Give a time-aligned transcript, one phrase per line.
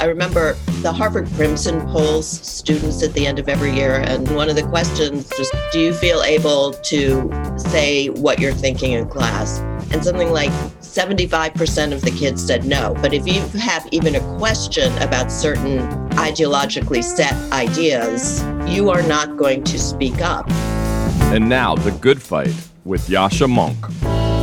[0.00, 3.96] I remember the Harvard Crimson polls students at the end of every year.
[3.96, 8.92] And one of the questions was Do you feel able to say what you're thinking
[8.92, 9.58] in class?
[9.92, 10.50] And something like
[10.80, 12.94] 75% of the kids said no.
[13.02, 15.80] But if you have even a question about certain
[16.12, 20.50] ideologically set ideas, you are not going to speak up.
[21.30, 22.54] And now, The Good Fight
[22.86, 24.39] with Yascha Mounk.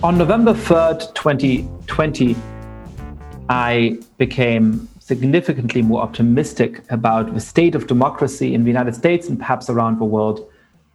[0.00, 2.36] On November 3rd, 2020,
[3.48, 9.36] I became significantly more optimistic about the state of democracy in the United States and
[9.36, 10.48] perhaps around the world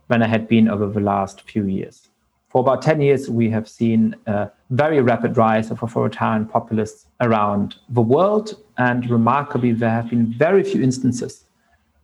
[0.08, 2.08] than I had been over the last few years.
[2.48, 7.76] For about 10 years, we have seen a very rapid rise of authoritarian populists around
[7.90, 8.58] the world.
[8.78, 11.44] And remarkably, there have been very few instances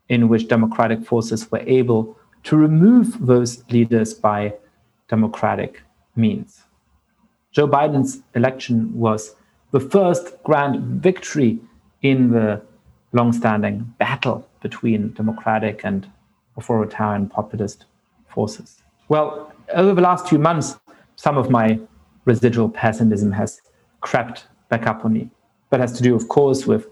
[0.09, 4.55] in which democratic forces were able to remove those leaders by
[5.08, 5.81] democratic
[6.17, 6.66] means.
[7.52, 9.36] Joe Biden's election was
[9.72, 11.59] the first grand victory
[12.02, 12.61] in the
[13.11, 16.08] long-standing battle between democratic and
[16.58, 17.86] authoritarian populist
[18.28, 18.83] forces.
[19.08, 20.80] Well, over the last few months,
[21.16, 21.80] some of my
[22.25, 23.61] residual pessimism has
[24.02, 25.30] crept back up on me.
[25.72, 26.88] That has to do, of course, with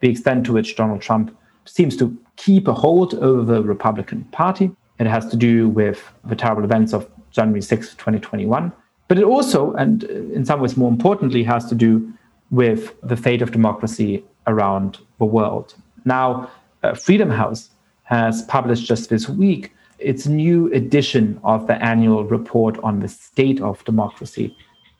[0.00, 4.72] the extent to which Donald Trump seems to keep a hold over the Republican Party.
[4.98, 8.72] It has to do with the terrible events of January 6, 2021.
[9.10, 12.12] But it also, and in some ways more importantly, has to do
[12.52, 15.74] with the fate of democracy around the world.
[16.04, 16.48] Now,
[16.84, 17.70] uh, Freedom House
[18.04, 23.60] has published just this week its new edition of the annual report on the state
[23.60, 24.56] of democracy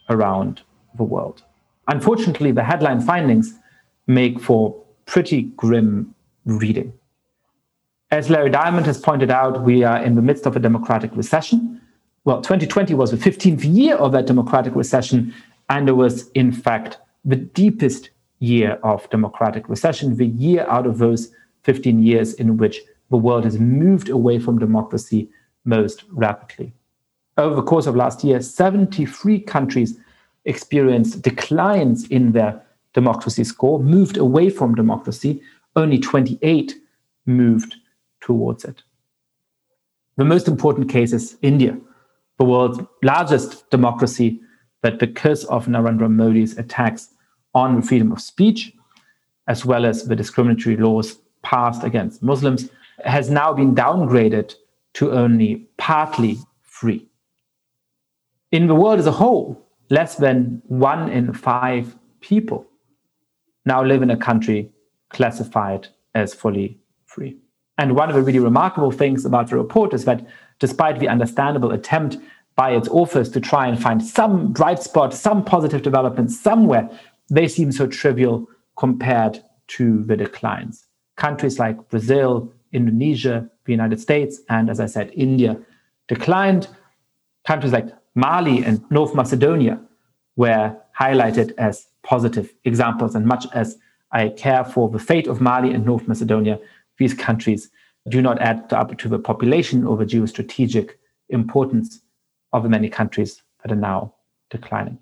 [0.08, 0.62] around
[0.97, 1.45] the world.
[1.86, 3.55] Unfortunately, the headline findings
[4.08, 4.74] make for
[5.06, 6.12] pretty grim
[6.47, 6.92] reading.
[8.11, 11.80] As Larry Diamond has pointed out, we are in the midst of a democratic recession
[12.24, 15.34] well, 2020 was the 15th year of that democratic recession,
[15.68, 20.98] and it was, in fact, the deepest year of democratic recession, the year out of
[20.98, 22.80] those 15 years in which
[23.11, 25.28] the world has moved away from democracy
[25.64, 26.72] most rapidly.
[27.36, 29.98] Over the course of last year, 73 countries
[30.45, 32.62] experienced declines in their
[32.92, 35.40] democracy score, moved away from democracy.
[35.77, 36.74] Only 28
[37.27, 37.77] moved
[38.20, 38.83] towards it.
[40.16, 41.78] The most important case is India
[42.40, 44.40] the world's largest democracy,
[44.80, 47.11] but because of Narendra Modi's attacks
[47.55, 48.73] on freedom of speech,
[49.46, 52.70] as well as the discriminatory laws passed against Muslims,
[53.05, 54.55] has now been downgraded
[54.95, 57.06] to only partly free.
[58.52, 62.67] In the world as a whole, less than one in five people
[63.67, 64.72] now live in a country
[65.11, 67.36] classified as fully free.
[67.80, 70.27] And one of the really remarkable things about the report is that
[70.58, 72.18] despite the understandable attempt
[72.55, 76.90] by its authors to try and find some bright spot, some positive development somewhere,
[77.30, 78.46] they seem so trivial
[78.77, 80.89] compared to the declines.
[81.17, 85.57] Countries like Brazil, Indonesia, the United States, and as I said, India
[86.07, 86.69] declined.
[87.46, 89.80] Countries like Mali and North Macedonia
[90.36, 93.14] were highlighted as positive examples.
[93.14, 93.79] And much as
[94.13, 96.58] I care for the fate of Mali and North Macedonia,
[97.00, 97.70] these countries
[98.08, 100.90] do not add up to the population or the geostrategic
[101.30, 102.02] importance
[102.52, 104.14] of the many countries that are now
[104.50, 104.98] declining.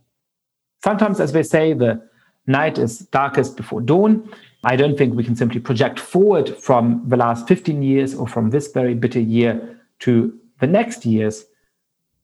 [0.83, 2.01] Sometimes, as they say, the
[2.47, 4.31] night is darkest before dawn.
[4.65, 8.51] I don't think we can simply project forward from the last 15 years or from
[8.51, 11.45] this very bitter year to the next years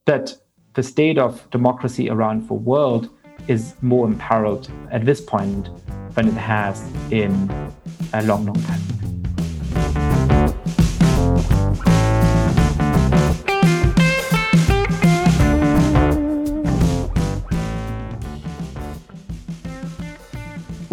[0.06, 0.36] that
[0.74, 3.10] the state of democracy around the world
[3.48, 5.68] is more imperiled at this point
[6.14, 7.30] than it has in
[8.12, 9.13] a long, long time.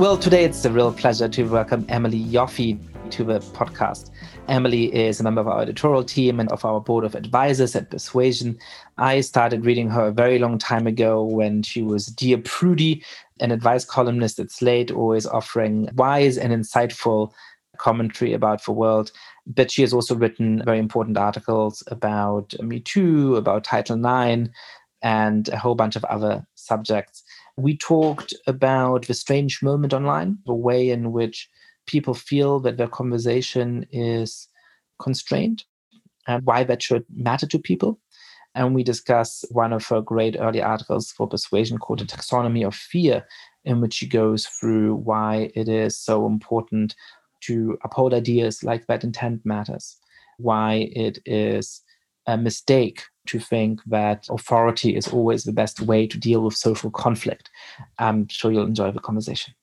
[0.02, 2.76] Well, today it's a real pleasure to welcome Emily Yoffe
[3.12, 4.10] to the podcast.
[4.48, 7.92] Emily is a member of our editorial team and of our board of advisors at
[7.92, 8.58] Persuasion.
[8.98, 13.06] I started reading her a very long time ago when she was Dear Prudie,
[13.42, 17.32] an advice columnist at Slate, always offering wise and insightful
[17.78, 19.12] commentary about the world.
[19.46, 24.50] But she has also written very important articles about Me Too, about Title IX,
[25.04, 27.22] and a whole bunch of other subjects
[27.62, 31.50] we talked about the strange moment online, the way in which
[31.86, 34.48] people feel that their conversation is
[35.00, 35.64] constrained
[36.28, 38.00] and why that should matter to people.
[38.54, 42.76] And we discuss one of her great early articles for Persuasion called The Taxonomy of
[42.76, 43.26] Fear,
[43.64, 46.96] in which she goes through why it is so important
[47.42, 49.98] to uphold ideas like that intent matters,
[50.38, 51.82] why it is
[52.28, 56.92] a mistake to think that authority is always the best way to deal with social
[56.92, 57.50] conflict.
[58.00, 59.54] I'm sure you'll enjoy the conversation.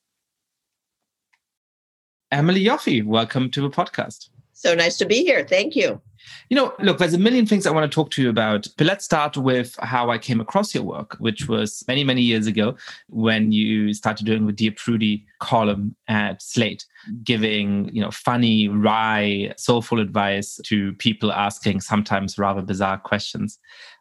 [2.30, 4.28] Emily Yoffe, welcome to the podcast.
[4.58, 5.46] So nice to be here.
[5.48, 6.00] Thank you.
[6.48, 8.88] You know, look, there's a million things I want to talk to you about, but
[8.88, 12.74] let's start with how I came across your work, which was many, many years ago
[13.08, 16.84] when you started doing the Dear Prudie column at Slate,
[17.22, 23.60] giving, you know, funny, wry, soulful advice to people asking sometimes rather bizarre questions.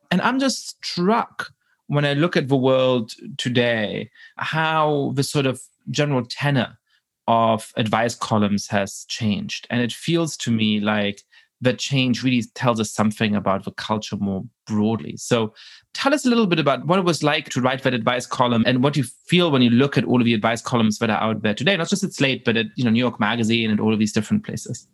[0.09, 1.51] And I'm just struck
[1.85, 5.61] when I look at the world today, how the sort of
[5.91, 6.79] general tenor
[7.27, 9.67] of advice columns has changed.
[9.69, 11.21] And it feels to me like
[11.61, 15.17] that change really tells us something about the culture more broadly.
[15.17, 15.53] So
[15.93, 18.63] tell us a little bit about what it was like to write that advice column
[18.67, 21.21] and what you feel when you look at all of the advice columns that are
[21.21, 23.79] out there today, not just at Slate, but at you know New York Magazine and
[23.79, 24.87] all of these different places.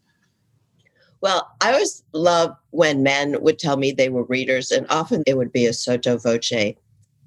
[1.21, 5.37] Well, I always love when men would tell me they were readers, and often it
[5.37, 6.75] would be a sotto voce.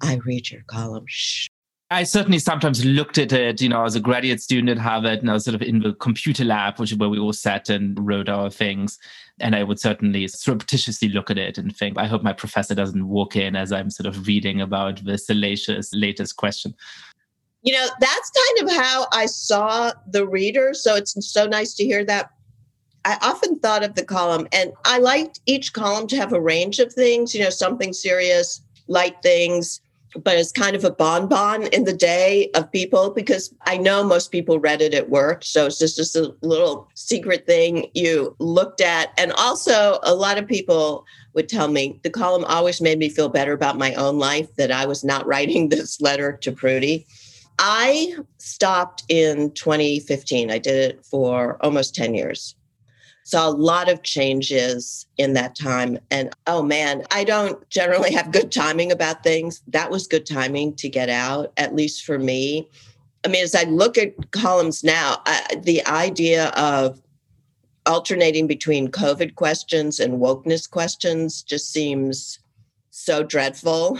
[0.01, 1.05] I read your column.
[1.07, 1.47] Shh.
[1.89, 5.29] I certainly sometimes looked at it, you know, as a graduate student at Harvard, and
[5.29, 7.97] I was sort of in the computer lab, which is where we all sat and
[8.05, 8.99] wrote our things.
[9.39, 13.07] And I would certainly surreptitiously look at it and think, I hope my professor doesn't
[13.07, 16.75] walk in as I'm sort of reading about the salacious latest question.
[17.61, 20.73] You know, that's kind of how I saw the reader.
[20.73, 22.31] So it's so nice to hear that.
[23.05, 26.79] I often thought of the column, and I liked each column to have a range
[26.79, 29.79] of things, you know, something serious, light things
[30.23, 34.31] but it's kind of a bonbon in the day of people because I know most
[34.31, 35.43] people read it at work.
[35.43, 39.11] So it's just, just a little secret thing you looked at.
[39.17, 43.29] And also, a lot of people would tell me the column always made me feel
[43.29, 47.05] better about my own life that I was not writing this letter to Prudie.
[47.59, 50.51] I stopped in 2015.
[50.51, 52.55] I did it for almost 10 years.
[53.27, 55.99] Saw a lot of changes in that time.
[56.09, 59.61] And oh man, I don't generally have good timing about things.
[59.67, 62.69] That was good timing to get out, at least for me.
[63.25, 67.01] I mean, as I look at columns now, I, the idea of
[67.85, 72.39] alternating between COVID questions and wokeness questions just seems
[72.91, 73.99] so dreadful.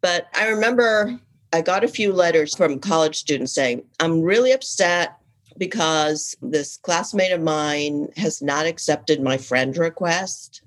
[0.00, 1.20] But I remember
[1.52, 5.18] I got a few letters from college students saying, I'm really upset
[5.58, 10.62] because this classmate of mine has not accepted my friend request.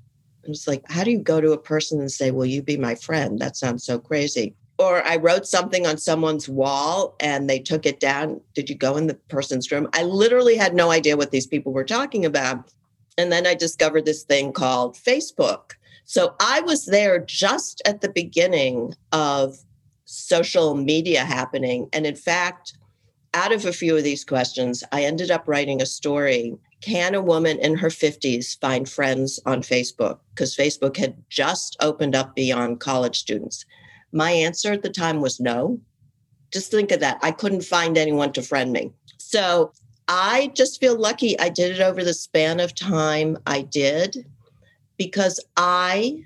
[0.46, 2.78] I was like, how do you go to a person and say, Will you be
[2.78, 3.40] my friend?
[3.40, 4.56] That sounds so crazy.
[4.80, 8.40] Or I wrote something on someone's wall and they took it down.
[8.54, 9.90] Did you go in the person's room?
[9.94, 12.72] I literally had no idea what these people were talking about.
[13.18, 15.72] And then I discovered this thing called Facebook.
[16.06, 19.58] So I was there just at the beginning of
[20.06, 21.90] social media happening.
[21.92, 22.77] And in fact,
[23.38, 26.56] out of a few of these questions, I ended up writing a story.
[26.82, 30.18] Can a woman in her 50s find friends on Facebook?
[30.34, 33.64] Because Facebook had just opened up beyond college students.
[34.12, 35.80] My answer at the time was no.
[36.52, 37.20] Just think of that.
[37.22, 38.92] I couldn't find anyone to friend me.
[39.20, 39.72] So
[40.08, 44.26] I just feel lucky I did it over the span of time I did
[44.98, 46.24] because I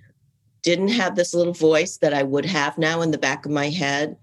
[0.62, 3.68] didn't have this little voice that I would have now in the back of my
[3.68, 4.16] head.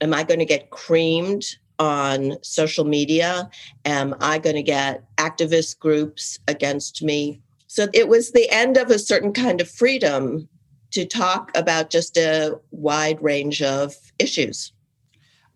[0.00, 1.44] Am I going to get creamed
[1.78, 3.50] on social media?
[3.84, 7.40] Am I going to get activist groups against me?
[7.66, 10.48] So it was the end of a certain kind of freedom
[10.92, 14.72] to talk about just a wide range of issues.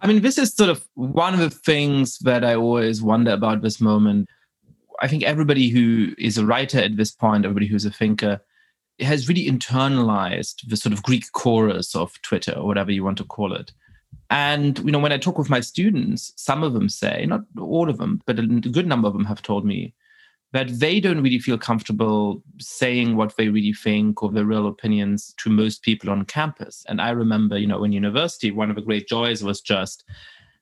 [0.00, 3.62] I mean, this is sort of one of the things that I always wonder about
[3.62, 4.28] this moment.
[5.00, 8.40] I think everybody who is a writer at this point, everybody who's a thinker,
[9.00, 13.24] has really internalized the sort of Greek chorus of Twitter or whatever you want to
[13.24, 13.72] call it.
[14.30, 17.88] And you know, when I talk with my students, some of them say, not all
[17.88, 19.94] of them, but a good number of them have told me
[20.52, 25.34] that they don't really feel comfortable saying what they really think or their real opinions
[25.38, 26.84] to most people on campus.
[26.88, 30.04] And I remember, you know, in university, one of the great joys was just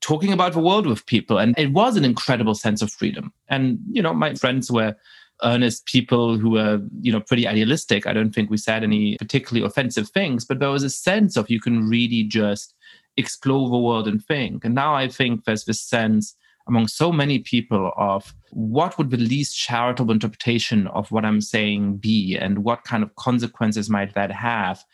[0.01, 1.39] talking about the world with people.
[1.39, 3.33] And it was an incredible sense of freedom.
[3.49, 4.97] And, you know, my friends were
[5.43, 8.07] earnest people who were, you know, pretty idealistic.
[8.07, 11.49] I don't think we said any particularly offensive things, but there was a sense of
[11.49, 12.75] you can really just
[13.17, 14.65] explore the world and think.
[14.65, 16.35] And now I think there's this sense
[16.69, 21.99] among so many people of what would the least charitable interpretation of what I'm saying
[21.99, 24.85] be and what kind of consequences might that have.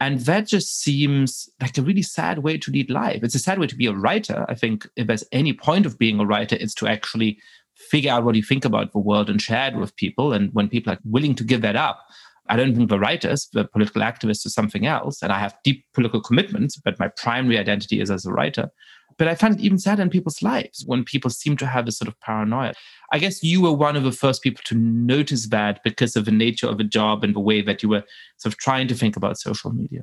[0.00, 3.24] And that just seems like a really sad way to lead life.
[3.24, 4.44] It's a sad way to be a writer.
[4.48, 7.38] I think if there's any point of being a writer, it's to actually
[7.74, 10.32] figure out what you think about the world and share it with people.
[10.32, 12.00] And when people are willing to give that up,
[12.48, 15.22] I don't think the writers, the political activists, is something else.
[15.22, 18.70] And I have deep political commitments, but my primary identity is as a writer.
[19.16, 21.98] But I find it even sad in people's lives when people seem to have this
[21.98, 22.72] sort of paranoia.
[23.12, 26.30] I guess you were one of the first people to notice that because of the
[26.30, 28.04] nature of the job and the way that you were
[28.36, 30.02] sort of trying to think about social media.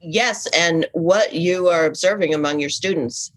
[0.00, 0.46] Yes.
[0.48, 3.32] And what you are observing among your students,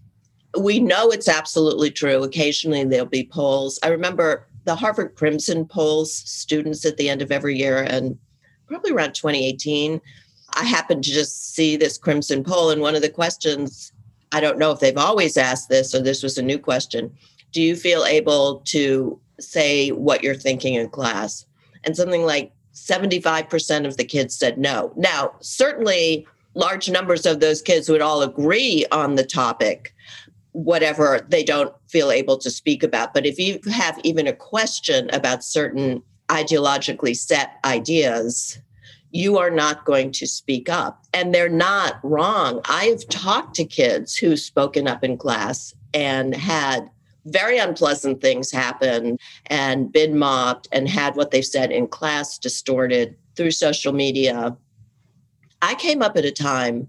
[0.58, 2.24] we know it's absolutely true.
[2.24, 3.80] Occasionally there'll be polls.
[3.84, 8.18] I remember the Harvard Crimson polls students at the end of every year and
[8.68, 10.00] probably around 2018.
[10.54, 13.92] I happened to just see this Crimson poll, and one of the questions
[14.32, 17.14] I don't know if they've always asked this or this was a new question.
[17.52, 21.46] Do you feel able to say what you're thinking in class?
[21.84, 24.94] And something like 75% of the kids said no.
[24.96, 29.94] Now, certainly large numbers of those kids would all agree on the topic,
[30.54, 33.14] whatever they don't feel able to speak about.
[33.14, 38.60] But if you have even a question about certain ideologically set ideas,
[39.12, 41.06] you are not going to speak up.
[41.14, 42.62] And they're not wrong.
[42.66, 46.90] I've talked to kids who've spoken up in class and had
[47.26, 49.18] very unpleasant things happen
[49.48, 54.56] and been mobbed and had what they've said in class distorted through social media.
[55.62, 56.88] I came up at a time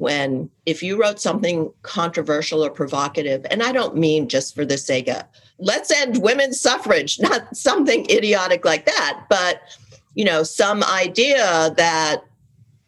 [0.00, 4.78] when if you wrote something controversial or provocative, and I don't mean just for the
[4.78, 5.22] sake of
[5.58, 9.60] let's end women's suffrage, not something idiotic like that, but
[10.14, 12.24] you know, some idea that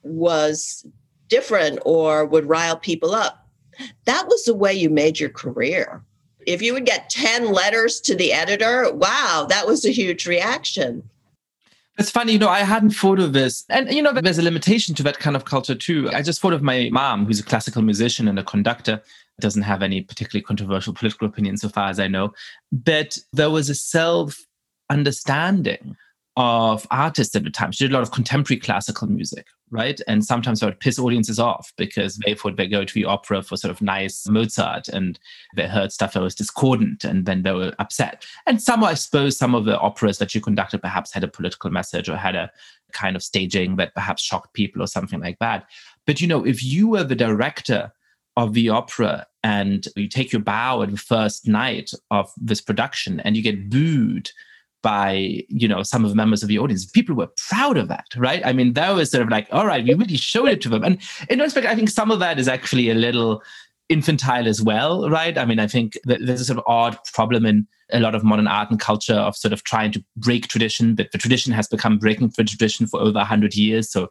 [0.03, 0.87] was
[1.29, 3.47] different or would rile people up,
[4.07, 6.03] that was the way you made your career.
[6.47, 11.09] If you would get 10 letters to the editor, wow, that was a huge reaction.
[11.99, 13.65] It's funny, you know, I hadn't thought of this.
[13.69, 16.09] And, you know, there's a limitation to that kind of culture too.
[16.11, 19.03] I just thought of my mom, who's a classical musician and a conductor,
[19.41, 22.33] doesn't have any particularly controversial political opinions so far as I know.
[22.71, 24.39] But there was a self
[24.89, 25.97] understanding
[26.37, 27.73] of artists at the time.
[27.73, 30.01] She did a lot of contemporary classical music, right?
[30.09, 33.43] And sometimes I would piss audiences off because they thought they go to the opera
[33.43, 35.19] for sort of nice Mozart and
[35.57, 38.25] they heard stuff that was discordant and then they were upset.
[38.47, 41.71] And some, I suppose, some of the operas that she conducted perhaps had a political
[41.71, 42.51] message or had a
[42.93, 45.67] kind of staging that perhaps shocked people or something like that.
[46.07, 47.93] But you know, if you were the director
[48.37, 53.21] of the opera and you take your bow at the first night of this production
[53.21, 54.31] and you get booed
[54.83, 56.85] by you know some of the members of the audience.
[56.85, 58.45] People were proud of that right?
[58.45, 60.85] I mean that was sort of like all right we really showed it to them.
[60.85, 60.99] And
[61.29, 63.43] in respect i think some of that is actually a little
[63.89, 65.37] infantile as well right?
[65.39, 68.47] I mean i think there's a sort of odd problem in a lot of modern
[68.47, 71.99] art and culture of sort of trying to break tradition but the tradition has become
[71.99, 73.91] breaking the tradition for over 100 years.
[73.91, 74.09] So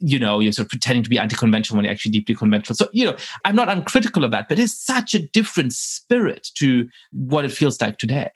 [0.00, 2.76] you know, you're sort of pretending to be anti-conventional when you're actually deeply conventional.
[2.76, 6.88] So, you know, I'm not uncritical of that, but it's such a different spirit to
[7.12, 8.30] what it feels like today.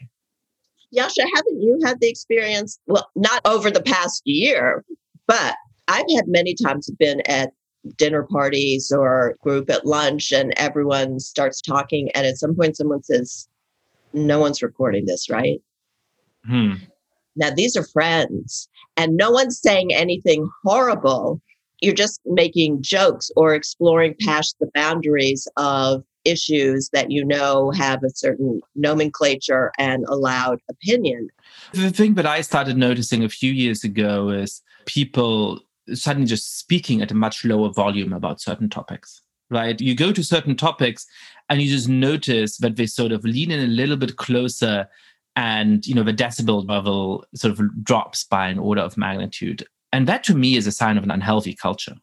[0.96, 2.78] Yascha, haven't you had the experience?
[2.86, 4.84] Well, not over the past year,
[5.26, 5.54] but
[5.88, 7.52] I've had many times been at
[7.96, 13.02] dinner parties or group at lunch and everyone starts talking and at some point someone
[13.02, 13.48] says
[14.12, 15.62] no one's recording this right
[16.44, 16.74] hmm.
[17.36, 21.40] now these are friends and no one's saying anything horrible
[21.80, 28.02] you're just making jokes or exploring past the boundaries of issues that you know have
[28.02, 31.28] a certain nomenclature and allowed opinion.
[31.72, 35.60] The thing that I started noticing a few years ago is people
[35.92, 39.22] suddenly just speaking at a much lower volume about certain topics.
[39.52, 39.80] Right?
[39.80, 41.06] You go to certain topics
[41.48, 44.88] and you just notice that they sort of lean in a little bit closer
[45.34, 49.66] and you know the decibel level sort of drops by an order of magnitude.
[49.92, 51.96] And that to me is a sign of an unhealthy culture.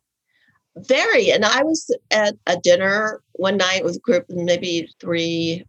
[0.86, 1.31] Very.
[1.31, 5.65] And I was at a dinner one night with a group, maybe three,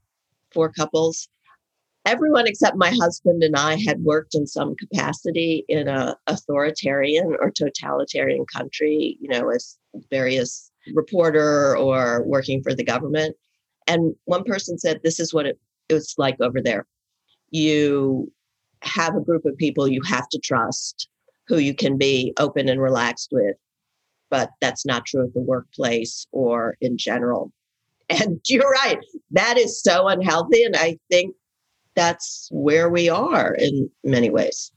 [0.53, 1.29] four couples.
[2.05, 7.51] Everyone except my husband and I had worked in some capacity in a authoritarian or
[7.51, 9.79] totalitarian country, you know, as
[10.11, 13.37] various reporter or working for the government.
[13.87, 16.87] And one person said, This is what it, it was like over there.
[17.51, 18.33] You
[18.83, 21.09] have a group of people you have to trust
[21.47, 23.57] who you can be open and relaxed with
[24.31, 27.53] but that's not true at the workplace or in general.
[28.11, 28.99] And you're right,
[29.33, 30.63] that is so unhealthy.
[30.63, 31.35] And I think
[31.95, 34.73] that's where we are in many ways.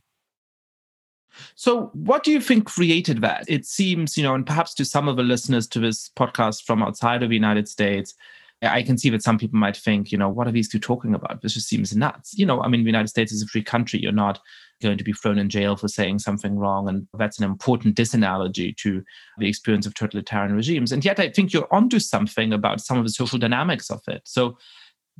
[1.55, 3.45] So, what do you think created that?
[3.47, 6.83] It seems, you know, and perhaps to some of the listeners to this podcast from
[6.83, 8.13] outside of the United States,
[8.61, 11.15] I can see that some people might think, you know, what are these two talking
[11.15, 11.41] about?
[11.41, 12.37] This just seems nuts.
[12.37, 13.99] You know, I mean, the United States is a free country.
[13.99, 14.39] You're not
[14.81, 16.89] going to be thrown in jail for saying something wrong.
[16.89, 19.03] And that's an important disanalogy to
[19.37, 20.91] the experience of totalitarian regimes.
[20.91, 24.21] And yet, I think you're onto something about some of the social dynamics of it.
[24.25, 24.57] So,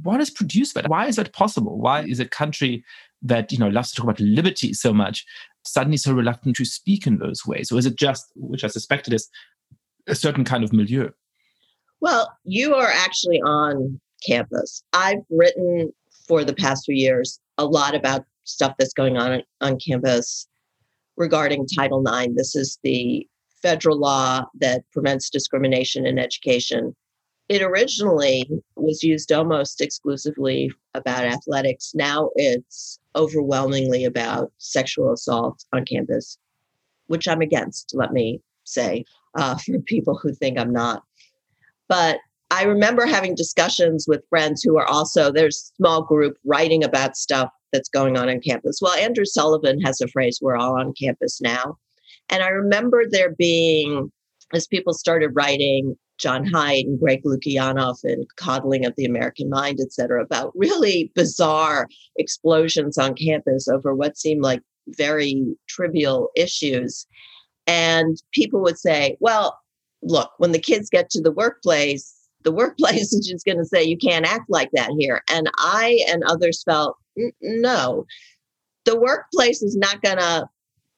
[0.04, 0.90] what has produced that?
[0.90, 1.80] Why is that possible?
[1.80, 2.84] Why is a country
[3.22, 5.26] that you know loves to talk about liberty so much
[5.64, 7.72] suddenly so reluctant to speak in those ways?
[7.72, 9.30] Or is it just, which I suspect it is,
[10.08, 11.10] a certain kind of milieu?
[12.00, 14.84] Well, you are actually on campus.
[14.94, 15.92] I've written
[16.28, 20.48] for the past few years a lot about stuff that's going on on campus
[21.18, 22.34] regarding Title IX.
[22.36, 23.28] This is the
[23.62, 26.96] federal law that prevents discrimination in education.
[27.50, 31.92] It originally was used almost exclusively about athletics.
[31.94, 36.38] Now it's overwhelmingly about sexual assault on campus,
[37.08, 39.06] which I'm against, let me say,
[39.38, 41.04] uh, for people who think I'm not.
[41.88, 42.20] But
[42.52, 47.18] I remember having discussions with friends who are also, there's a small group writing about
[47.18, 48.80] stuff that's going on on campus.
[48.82, 51.78] Well, Andrew Sullivan has a phrase, we're all on campus now.
[52.30, 54.12] And I remember there being,
[54.54, 59.80] as people started writing, John Haidt and Greg Lukianoff and Coddling of the American Mind,
[59.82, 67.08] et cetera, about really bizarre explosions on campus over what seemed like very trivial issues.
[67.66, 69.60] And people would say, well,
[70.04, 72.14] look, when the kids get to the workplace,
[72.44, 75.24] the workplace is just going to say, you can't act like that here.
[75.30, 76.98] And I and others felt,
[77.42, 78.06] no,
[78.86, 80.48] the workplace is not going to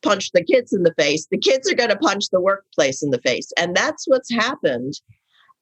[0.04, 1.28] punch the kids in the face.
[1.32, 3.52] The kids are going to punch the workplace in the face.
[3.58, 4.94] And that's what's happened.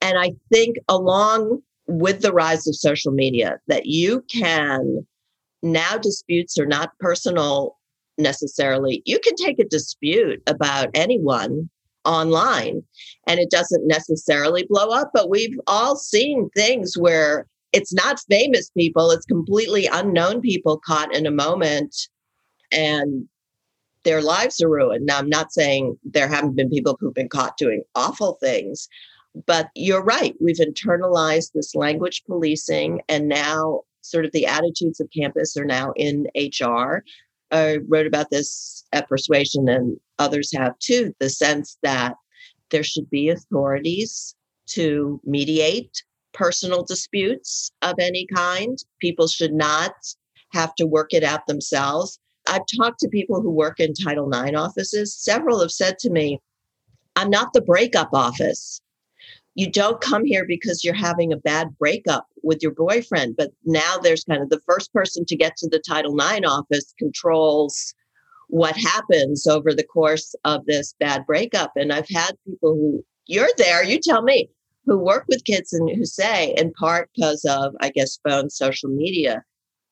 [0.02, 5.06] And I think along with the rise of social media, that you can
[5.62, 7.78] now disputes are not personal
[8.18, 9.02] necessarily.
[9.06, 11.70] You can take a dispute about anyone
[12.04, 12.82] online
[13.28, 18.70] and it doesn't necessarily blow up, but we've all seen things where it's not famous
[18.72, 21.96] people, it's completely unknown people caught in a moment
[22.72, 23.28] and
[24.04, 25.06] their lives are ruined.
[25.06, 28.88] Now, I'm not saying there haven't been people who've been caught doing awful things,
[29.46, 30.36] but you're right.
[30.42, 35.94] We've internalized this language policing, and now sort of the attitudes of campus are now
[35.96, 37.04] in HR.
[37.52, 42.16] I wrote about this at Persuasion, and others have too the sense that
[42.72, 44.36] there should be authorities
[44.68, 48.78] to mediate personal disputes of any kind.
[49.00, 49.94] People should not
[50.54, 52.20] have to work it out themselves.
[52.48, 55.16] I've talked to people who work in Title IX offices.
[55.16, 56.40] Several have said to me,
[57.16, 58.82] I'm not the breakup office.
[59.56, 63.36] You don't come here because you're having a bad breakup with your boyfriend.
[63.38, 66.94] But now there's kind of the first person to get to the Title IX office
[66.98, 67.94] controls
[68.48, 71.72] what happens over the course of this bad breakup.
[71.76, 74.50] And I've had people who, you're there, you tell me,
[74.86, 78.90] who work with kids and who say, in part because of, I guess, phone, social
[78.90, 79.44] media,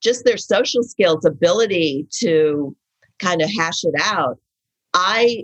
[0.02, 2.76] just their social skills, ability to
[3.20, 4.38] kind of hash it out.
[4.94, 5.44] I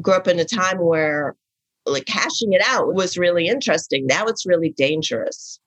[0.00, 1.36] grew up in a time where
[1.86, 4.06] like hashing it out was really interesting.
[4.06, 5.58] Now it's really dangerous.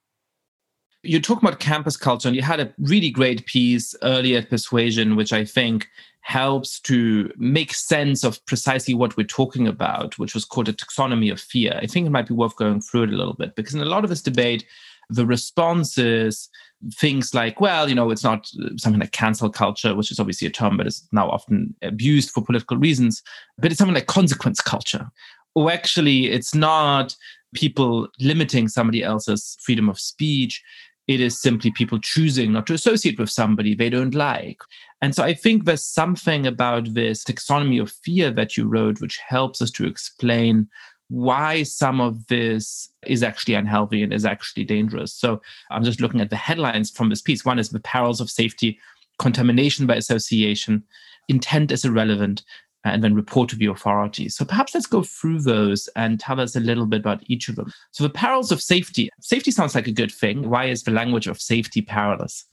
[1.08, 5.16] You talk about campus culture, and you had a really great piece earlier at Persuasion,
[5.16, 5.88] which I think
[6.22, 11.32] helps to make sense of precisely what we're talking about, which was called a taxonomy
[11.32, 11.80] of fear.
[11.82, 13.86] I think it might be worth going through it a little bit because in a
[13.86, 14.66] lot of this debate,
[15.10, 16.50] the response is
[16.96, 20.52] things like, well, you know, it's not something like cancel culture, which is obviously a
[20.52, 23.24] term, but is now often abused for political reasons,
[23.58, 25.10] but it's something like consequence culture,
[25.56, 27.16] or actually it's not
[27.56, 30.62] people limiting somebody else's freedom of speech.
[31.08, 34.60] It is simply people choosing not to associate with somebody they don't like.
[35.02, 39.18] And so I think there's something about this taxonomy of fear that you wrote, which
[39.26, 40.68] helps us to explain
[41.10, 45.14] why some of this is actually unhealthy and is actually dangerous.
[45.14, 45.42] So
[45.72, 47.46] I'm just looking at the headlines from this piece.
[47.46, 48.78] One is the perils of safety,
[49.18, 50.84] contamination by association,
[51.30, 52.44] intent is irrelevant,
[52.86, 54.36] Uh, and then report to the authorities.
[54.36, 57.56] So perhaps let's go through those and tell us a little bit about each of
[57.56, 57.72] them.
[57.92, 59.10] So the perils of safety.
[59.20, 60.44] Safety sounds like a good thing.
[60.44, 60.48] Mm.
[60.48, 62.46] Why is the language of safety perilous?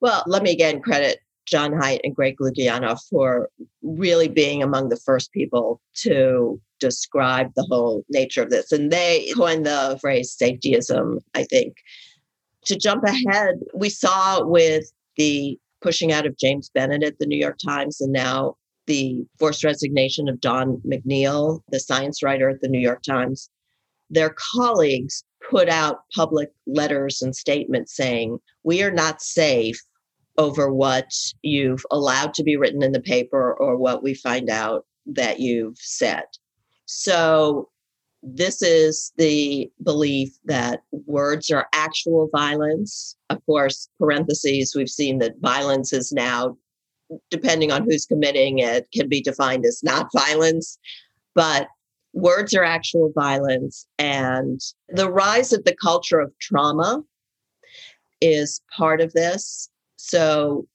[0.00, 3.50] Well, let me again credit John Haidt and Greg Lukianoff for
[3.82, 8.72] really being among the first people to describe the whole nature of this.
[8.72, 11.76] And they coined the phrase safetyism, I think.
[12.66, 17.38] To jump ahead, we saw with the pushing out of James Bennet at the New
[17.38, 22.68] York Times and now the forced resignation of Don McNeil, the science writer at the
[22.68, 23.50] New York Times,
[24.10, 29.80] their colleagues put out public letters and statements saying, We are not safe
[30.38, 31.10] over what
[31.42, 35.78] you've allowed to be written in the paper or what we find out that you've
[35.78, 36.24] said.
[36.86, 37.68] So,
[38.22, 43.16] this is the belief that words are actual violence.
[43.30, 46.58] Of course, parentheses, we've seen that violence is now
[47.30, 50.78] depending on who's committing it, can be defined as not violence.
[51.34, 51.68] But
[52.12, 53.86] words are actual violence.
[53.98, 57.02] And the rise of the culture of trauma
[58.20, 59.68] is part of this.
[59.96, 60.66] So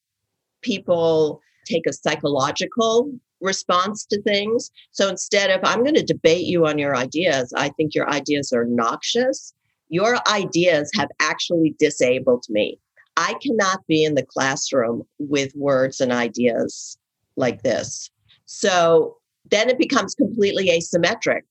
[0.61, 4.71] people take a psychological response to things.
[4.91, 8.51] So instead of, I'm going to debate you on your ideas, I think your ideas
[8.53, 9.53] are noxious.
[9.89, 12.79] Your ideas have actually disabled me.
[13.17, 16.97] I cannot be in the classroom with words and ideas
[17.37, 18.09] like this.
[18.45, 19.17] So
[19.49, 21.41] then it becomes completely asymmetric.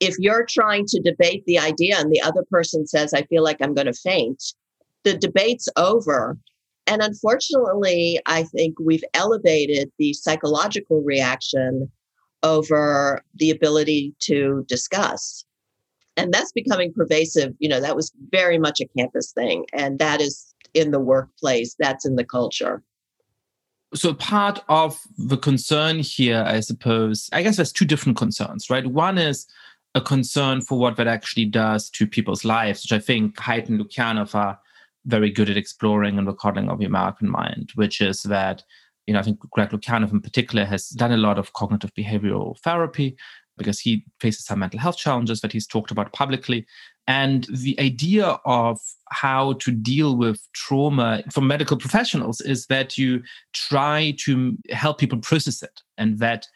[0.00, 3.58] If you're trying to debate the idea and the other person says, I feel like
[3.60, 4.42] I'm going to faint,
[5.04, 6.36] the debate's over.
[6.86, 11.90] And unfortunately, I think we've elevated the psychological reaction
[12.42, 15.44] over the ability to discuss.
[16.16, 17.54] And that's becoming pervasive.
[17.58, 19.64] You know, that was very much a campus thing.
[19.72, 22.82] And that is in the workplace, that's in the culture.
[23.94, 28.86] So, part of the concern here, I suppose, I guess there's two different concerns, right?
[28.86, 29.46] One is
[29.94, 33.78] a concern for what that actually does to people's lives, which I think Haidt and
[33.78, 34.58] Lukianoff are
[35.04, 38.62] very good at exploring and recording of the American mind, which is that,
[39.06, 42.58] you know, I think Greg Lukianoff in particular has done a lot of cognitive behavioral
[42.60, 43.16] therapy
[43.58, 46.66] because he faces some mental health challenges that he's talked about publicly.
[47.06, 48.78] And the idea of
[49.10, 55.18] how to deal with trauma for medical professionals is that you try to help people
[55.18, 56.46] process it and that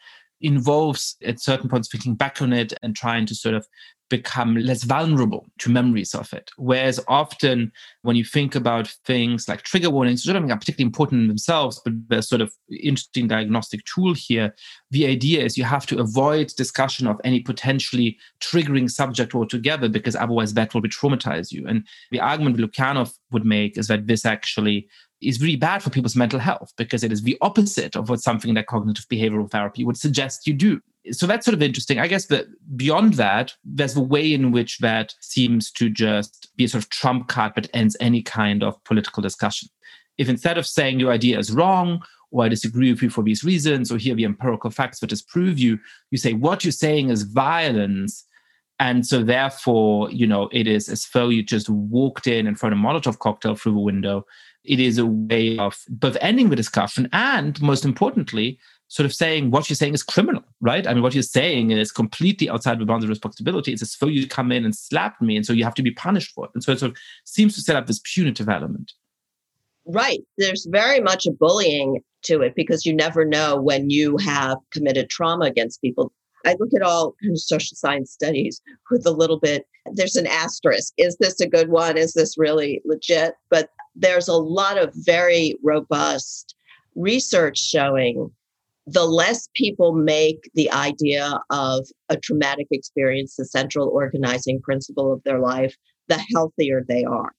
[0.41, 3.67] involves at certain points thinking back on it and trying to sort of
[4.09, 6.51] become less vulnerable to memories of it.
[6.57, 7.71] Whereas often
[8.03, 11.27] when you think about things like trigger warnings, which I think are particularly important in
[11.27, 14.55] themselves, but they're sort of interesting diagnostic tool here,
[14.91, 20.15] the idea is you have to avoid discussion of any potentially triggering subject altogether because
[20.15, 21.67] otherwise that will be traumatize you.
[21.67, 24.87] And the argument Lukianoff would make is that this actually
[25.21, 28.53] is really bad for people's mental health because it is the opposite of what something
[28.53, 30.79] like cognitive behavioral therapy would suggest you do
[31.11, 31.99] so that's sort of interesting.
[31.99, 36.65] I guess that beyond that, there's the way in which that seems to just be
[36.65, 39.69] a sort of trump card that ends any kind of political discussion.
[40.17, 43.43] If instead of saying your idea is wrong, or I disagree with you for these
[43.43, 45.79] reasons, or here are the empirical facts that disprove you,
[46.11, 48.25] you say what you're saying is violence.
[48.79, 52.73] And so therefore, you know, it is as though you just walked in and thrown
[52.73, 54.25] a Molotov cocktail through the window.
[54.63, 59.51] It is a way of both ending the discussion and most importantly, sort of saying
[59.51, 60.87] what you're saying is criminal, right?
[60.87, 63.73] I mean, what you're saying is completely outside the bounds of responsibility.
[63.73, 65.91] It's as though you come in and slapped me, and so you have to be
[65.91, 66.51] punished for it.
[66.53, 68.93] And so it sort of seems to set up this punitive element.
[69.85, 70.21] Right.
[70.37, 75.09] There's very much a bullying to it because you never know when you have committed
[75.09, 76.11] trauma against people.
[76.45, 80.93] I look at all social science studies with a little bit, there's an asterisk.
[80.97, 81.97] Is this a good one?
[81.97, 83.33] Is this really legit?
[83.49, 86.55] But there's a lot of very robust
[86.95, 88.31] research showing
[88.87, 95.21] the less people make the idea of a traumatic experience the central organizing principle of
[95.23, 95.75] their life,
[96.07, 97.33] the healthier they are.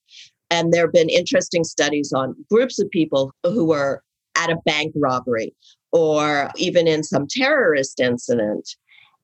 [0.50, 4.02] And there have been interesting studies on groups of people who were
[4.36, 5.54] at a bank robbery
[5.90, 8.68] or even in some terrorist incident.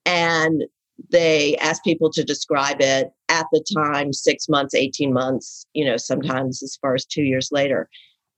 [0.07, 0.65] And
[1.11, 5.99] they asked people to describe it at the time, six months, 18 months, you know,
[5.99, 7.89] sometimes as far as two years later.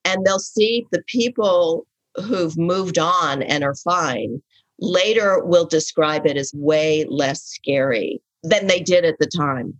[0.04, 1.86] And they'll see the people
[2.24, 4.40] who've moved on and are fine
[4.78, 9.74] later will describe it as way less scary than they did at the time.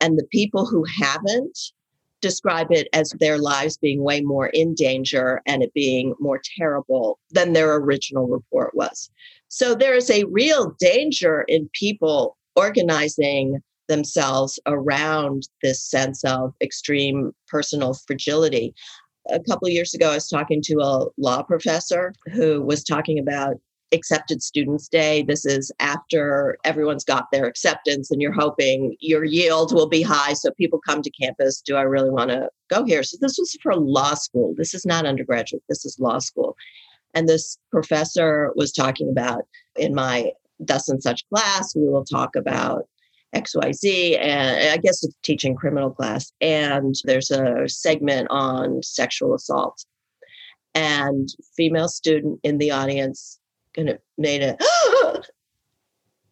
[0.00, 1.58] And the people who haven't
[2.20, 7.18] describe it as their lives being way more in danger and it being more terrible
[7.30, 9.10] than their original report was.
[9.48, 17.32] So there is a real danger in people organizing themselves around this sense of extreme
[17.48, 18.72] personal fragility
[19.28, 23.56] a couple years ago, I was talking to a law professor who was talking about
[23.92, 25.22] accepted students day.
[25.22, 30.32] This is after everyone's got their acceptance and you're hoping your yield will be high
[30.32, 33.02] so people come to campus do i really want to go here?
[33.02, 34.54] So this was for law school.
[34.56, 35.62] This is not undergraduate.
[35.68, 36.56] This is law school.
[37.14, 39.42] And this professor was talking about
[39.76, 40.30] in my
[40.60, 42.86] thus and such class we will talk about
[43.34, 46.32] XYZ, and I guess it's teaching criminal class.
[46.40, 49.84] And there's a segment on sexual assault.
[50.74, 53.38] And female student in the audience
[53.74, 54.56] kind of made a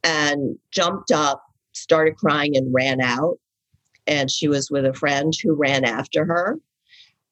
[0.04, 3.38] and jumped up, started crying, and ran out.
[4.06, 6.58] And she was with a friend who ran after her.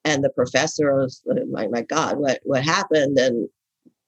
[0.05, 3.18] And the professor was like, my God, what, what happened?
[3.18, 3.48] And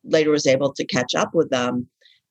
[0.05, 1.89] later was able to catch up with them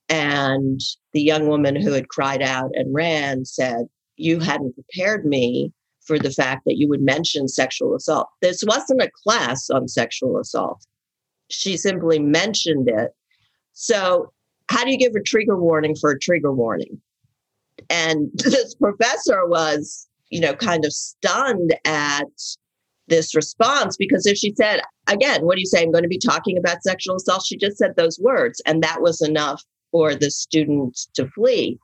[0.10, 0.80] and
[1.14, 5.74] the young woman who had cried out and ran said, You hadn't prepared me
[6.06, 8.28] for the fact that you would mention sexual assault.
[8.42, 10.86] This wasn't a class on sexual assault.
[11.50, 13.12] She simply mentioned it.
[13.74, 14.32] So,
[14.70, 17.02] how do you give a trigger warning for a trigger warning?
[17.90, 22.28] And this professor was, you know, kind of stunned at
[23.08, 25.82] this response because if she said, again, what do you say?
[25.82, 27.46] I'm going to be talking about sexual assault.
[27.46, 29.64] She just said those words, and that was enough
[29.98, 31.80] for the students to flee.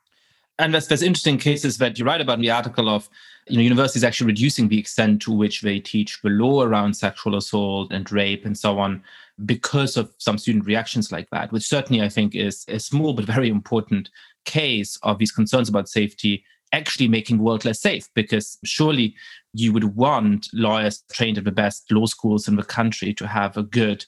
[0.60, 3.10] And there's, there's interesting cases that you write about in the article of
[3.48, 7.36] you know universities actually reducing the extent to which they teach the law around sexual
[7.36, 9.04] assault and rape and so on
[9.46, 13.26] because of some student reactions like that, which certainly I think is a small but
[13.26, 14.12] very important
[14.46, 19.16] case of these concerns about safety actually making the world less safe because surely
[19.54, 23.58] you would want lawyers trained at the best law schools in the country to have
[23.58, 24.06] a good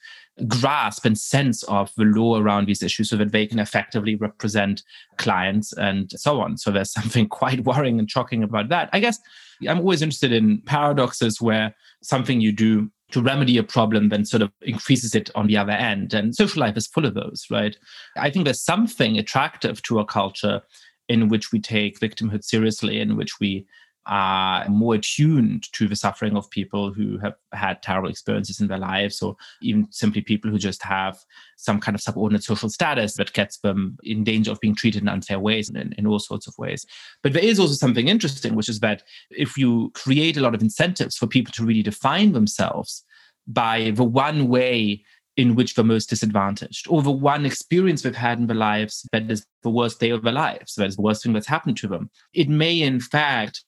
[0.47, 4.83] grasp and sense of the law around these issues so that they can effectively represent
[5.17, 6.57] clients and so on.
[6.57, 8.89] So there's something quite worrying and shocking about that.
[8.93, 9.19] I guess
[9.67, 14.41] I'm always interested in paradoxes where something you do to remedy a problem then sort
[14.41, 16.13] of increases it on the other end.
[16.13, 17.77] And social life is full of those, right?
[18.17, 20.61] I think there's something attractive to a culture
[21.07, 23.65] in which we take victimhood seriously, in which we
[24.07, 28.77] are more attuned to the suffering of people who have had terrible experiences in their
[28.77, 31.17] lives, or even simply people who just have
[31.57, 35.09] some kind of subordinate social status that gets them in danger of being treated in
[35.09, 36.85] unfair ways in, in all sorts of ways.
[37.23, 40.61] But there is also something interesting, which is that if you create a lot of
[40.61, 43.03] incentives for people to really define themselves
[43.47, 45.03] by the one way
[45.37, 49.29] in which they're most disadvantaged, or the one experience they've had in their lives that
[49.29, 51.87] is the worst day of their lives, that is the worst thing that's happened to
[51.87, 52.09] them.
[52.33, 53.63] It may, in fact,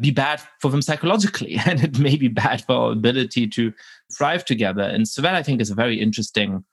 [0.00, 3.72] be bad for them psychologically, and it may be bad for our ability to
[4.16, 4.82] thrive together.
[4.82, 6.64] And so that I think is a very interesting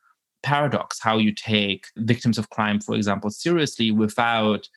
[0.41, 4.67] paradox how you take victims of crime, for example, seriously without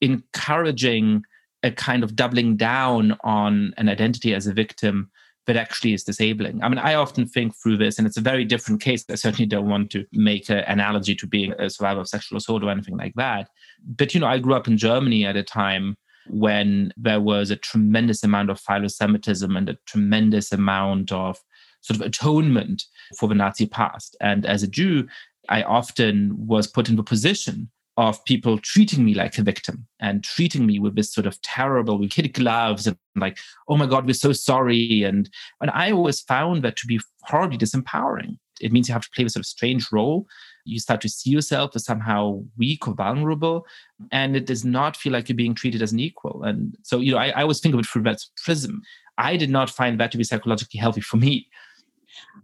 [0.00, 1.22] encouraging
[1.62, 5.10] a kind of doubling down on an identity as a victim
[5.46, 6.62] that actually is disabling.
[6.62, 9.04] I mean, I often think through this, and it's a very different case.
[9.10, 12.62] I certainly don't want to make an analogy to being a survivor of sexual assault
[12.62, 13.48] or anything like that.
[13.84, 15.96] But, you know, I grew up in Germany at a time
[16.30, 21.38] when there was a tremendous amount of philo-Semitism and a tremendous amount of
[21.82, 22.84] sort of atonement
[23.18, 24.16] for the Nazi past.
[24.20, 25.06] And as a Jew,
[25.48, 30.24] I often was put in the position of people treating me like a victim and
[30.24, 33.38] treating me with this sort of terrible with kid gloves and like,
[33.68, 35.02] oh my God, we're so sorry.
[35.02, 35.28] And
[35.60, 38.38] and I always found that to be horribly disempowering.
[38.60, 40.26] It means you have to play this sort of strange role.
[40.64, 43.66] You start to see yourself as somehow weak or vulnerable,
[44.12, 46.42] and it does not feel like you're being treated as an equal.
[46.42, 48.82] And so, you know, I, I always think of it through that prism.
[49.18, 51.48] I did not find that to be psychologically healthy for me.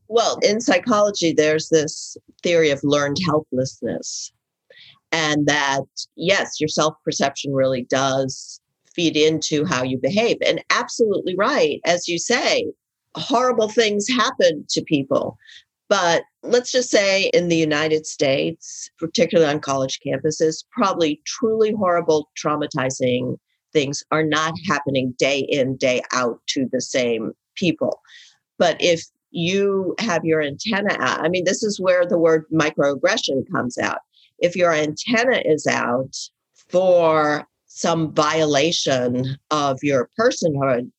[0.09, 4.33] Well, in psychology, there's this theory of learned helplessness
[5.13, 5.85] and that
[6.17, 8.61] yes your self perception really does
[8.95, 12.67] feed into how you behave and absolutely right as you say
[13.15, 15.37] horrible things happen to people
[15.89, 22.31] but let's just say in the united states particularly on college campuses probably truly horrible
[22.43, 23.37] traumatizing
[23.73, 24.73] things are not mm-hmm.
[24.73, 28.01] happening day in day out to the same people
[28.59, 33.43] but if you have your antenna out i mean this is where the word microaggression
[33.53, 33.99] comes out
[34.39, 36.15] if your antenna is out
[36.69, 40.91] for some violation of your personhood,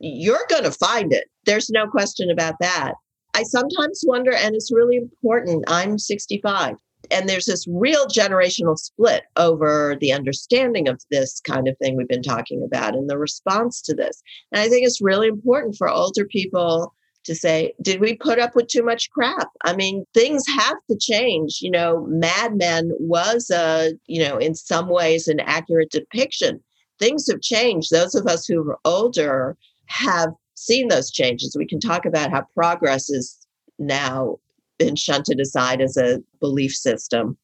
[0.00, 1.28] you're going to find it.
[1.44, 2.94] There's no question about that.
[3.34, 5.64] I sometimes wonder, and it's really important.
[5.66, 6.76] I'm 65,
[7.10, 12.08] and there's this real generational split over the understanding of this kind of thing we've
[12.08, 14.22] been talking about and the response to this.
[14.52, 18.54] And I think it's really important for older people to say, did we put up
[18.56, 19.48] with too much crap?
[19.64, 21.58] I mean, things have to change.
[21.60, 26.60] You know, Mad Men was a, you know, in some ways an accurate depiction.
[26.98, 27.90] Things have changed.
[27.90, 30.30] Those of us who are older have
[30.62, 31.56] seen those changes.
[31.56, 33.36] We can talk about how progress is
[33.78, 34.38] now
[34.78, 37.36] been shunted aside as a belief system.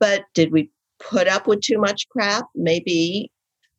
[0.00, 2.46] But did we put up with too much crap?
[2.54, 3.30] Maybe.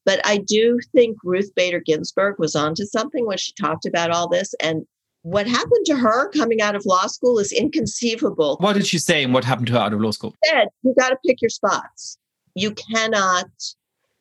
[0.05, 4.29] But I do think Ruth Bader Ginsburg was onto something when she talked about all
[4.29, 4.53] this.
[4.61, 4.85] And
[5.23, 8.57] what happened to her coming out of law school is inconceivable.
[8.59, 10.35] What did she say and what happened to her out of law school?
[10.43, 12.17] She said, you got to pick your spots.
[12.53, 13.47] You cannot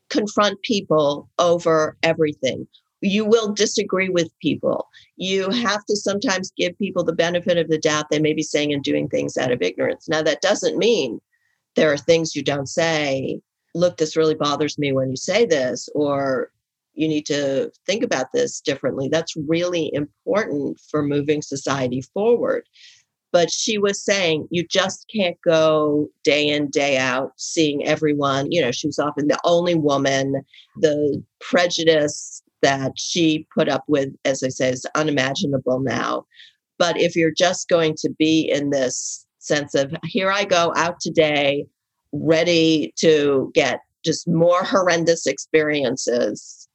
[0.08, 2.66] confront people over everything.
[3.04, 4.88] You will disagree with people.
[5.16, 5.60] You mm-hmm.
[5.60, 8.82] have to sometimes give people the benefit of the doubt they may be saying and
[8.82, 10.08] doing things out of ignorance.
[10.08, 11.20] Now, that doesn't mean
[11.76, 13.40] there are things you don't say.
[13.74, 16.50] Look, this really bothers me when you say this, or
[16.94, 19.08] you need to think about this differently.
[19.08, 22.66] That's really important for moving society forward.
[23.32, 28.52] But she was saying you just can't go day in, day out seeing everyone.
[28.52, 30.44] You know, she was often the only woman.
[30.80, 36.26] The prejudice that she put up with, as I say, is unimaginable now.
[36.78, 40.98] But if you're just going to be in this sense of here I go out
[41.00, 41.66] today,
[42.12, 46.68] ready to get just more horrendous experiences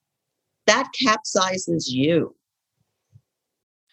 [0.69, 2.35] that capsizes you.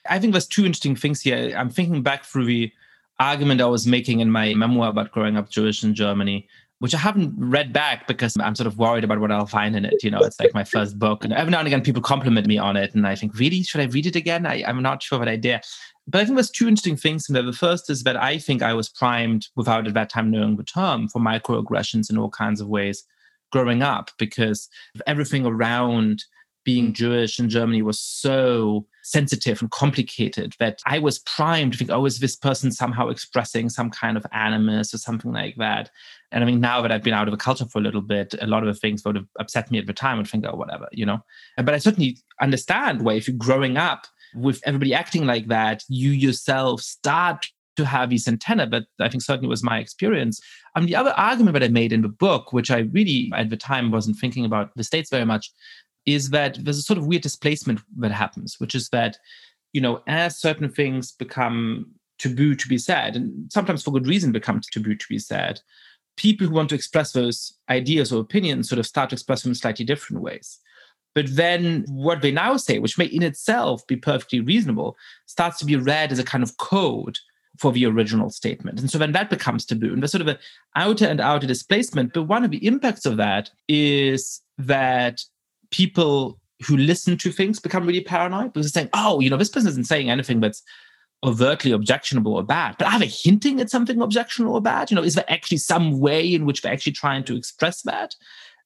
[0.09, 1.55] I think there's two interesting things here.
[1.57, 2.71] I'm thinking back through the
[3.19, 6.47] argument I was making in my memoir about growing up Jewish in Germany,
[6.79, 9.85] which I haven't read back because I'm sort of worried about what I'll find in
[9.85, 10.03] it.
[10.03, 11.25] You know, it's like my first book.
[11.25, 12.95] And every now and again, people compliment me on it.
[12.95, 14.45] And I think, really, should I read it again?
[14.45, 15.62] I, I'm not sure what I dare.
[16.07, 17.43] But I think there's two interesting things in there.
[17.43, 20.65] The first is that I think I was primed without at that time knowing the
[20.65, 23.05] term for microaggressions in all kinds of ways
[23.53, 24.69] growing up because
[25.07, 26.25] everything around
[26.67, 31.91] being Jewish in Germany was so sensitive and complicated that I was primed to think,
[31.91, 35.91] oh, is this person somehow expressing some kind of animus or something like that?
[36.33, 38.35] And I mean, now that I've been out of the culture for a little bit,
[38.43, 40.57] a lot of the things would have upset me at the time and think, oh,
[40.57, 41.21] whatever, you know?
[41.57, 46.11] But I certainly understand why if you're growing up with everybody acting like that, you
[46.11, 50.41] yourself start to have these antenna, but I think certainly was my experience.
[50.75, 53.57] And the other argument that I made in the book, which I really at the
[53.57, 55.53] time wasn't thinking about the states very much,
[56.07, 59.19] is that there's a sort of weird displacement that happens, which is that,
[59.73, 61.87] you know, as certain things become
[62.19, 65.61] taboo to be said, and sometimes for good reason become taboo to be said,
[66.16, 69.51] people who want to express those ideas or opinions sort of start to express them
[69.51, 70.59] in slightly different ways.
[71.14, 75.64] But then what they now say, which may in itself be perfectly reasonable, starts to
[75.64, 77.19] be read as a kind of code
[77.59, 78.79] for the original statement.
[78.81, 79.92] And so then that becomes taboo.
[79.92, 80.38] And there's sort of an
[80.75, 82.12] outer and outer displacement.
[82.12, 85.23] But one of the impacts of that is that
[85.71, 89.51] people who listen to things become really paranoid because they're saying, oh, you know, this
[89.51, 90.63] person isn't saying anything that's
[91.25, 94.91] overtly objectionable or bad, but are they hinting at something objectionable or bad?
[94.91, 98.15] You know, is there actually some way in which they're actually trying to express that?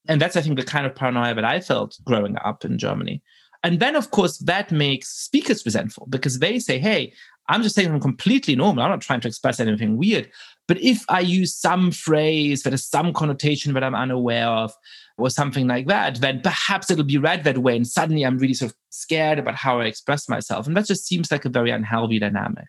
[0.09, 3.23] And that's, I think, the kind of paranoia that I felt growing up in Germany.
[3.63, 7.13] And then, of course, that makes speakers resentful because they say, hey,
[7.49, 8.85] I'm just saying I'm completely normal.
[8.85, 10.31] I'm not trying to express anything weird.
[10.70, 14.72] But if I use some phrase that has some connotation that I'm unaware of,
[15.18, 17.74] or something like that, then perhaps it'll be read that way.
[17.74, 20.68] And suddenly I'm really sort of scared about how I express myself.
[20.68, 22.68] And that just seems like a very unhealthy dynamic.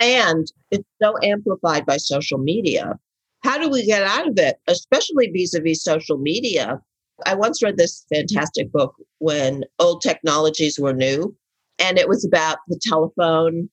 [0.00, 2.98] And it's so amplified by social media.
[3.44, 6.80] How do we get out of it, especially vis a vis social media?
[7.24, 11.36] I once read this fantastic book when old technologies were new,
[11.78, 13.70] and it was about the telephone.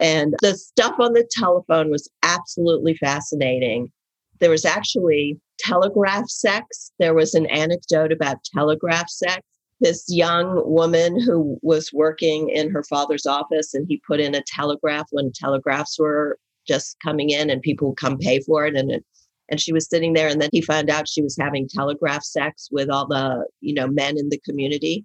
[0.00, 3.92] And the stuff on the telephone was absolutely fascinating.
[4.38, 6.90] There was actually telegraph sex.
[6.98, 9.42] There was an anecdote about telegraph sex.
[9.80, 14.42] This young woman who was working in her father's office, and he put in a
[14.46, 18.76] telegraph when telegraphs were just coming in and people would come pay for it.
[18.76, 19.04] And it,
[19.50, 22.68] and she was sitting there, and then he found out she was having telegraph sex
[22.70, 25.04] with all the you know men in the community.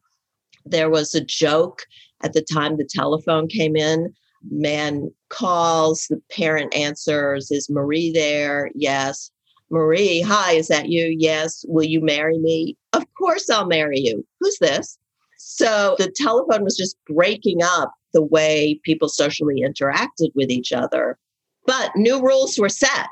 [0.65, 1.84] There was a joke
[2.23, 4.13] at the time the telephone came in.
[4.49, 8.69] Man calls, the parent answers, Is Marie there?
[8.75, 9.31] Yes.
[9.69, 11.15] Marie, hi, is that you?
[11.17, 11.65] Yes.
[11.67, 12.77] Will you marry me?
[12.93, 14.25] Of course I'll marry you.
[14.39, 14.97] Who's this?
[15.38, 21.17] So the telephone was just breaking up the way people socially interacted with each other.
[21.65, 23.10] But new rules were set.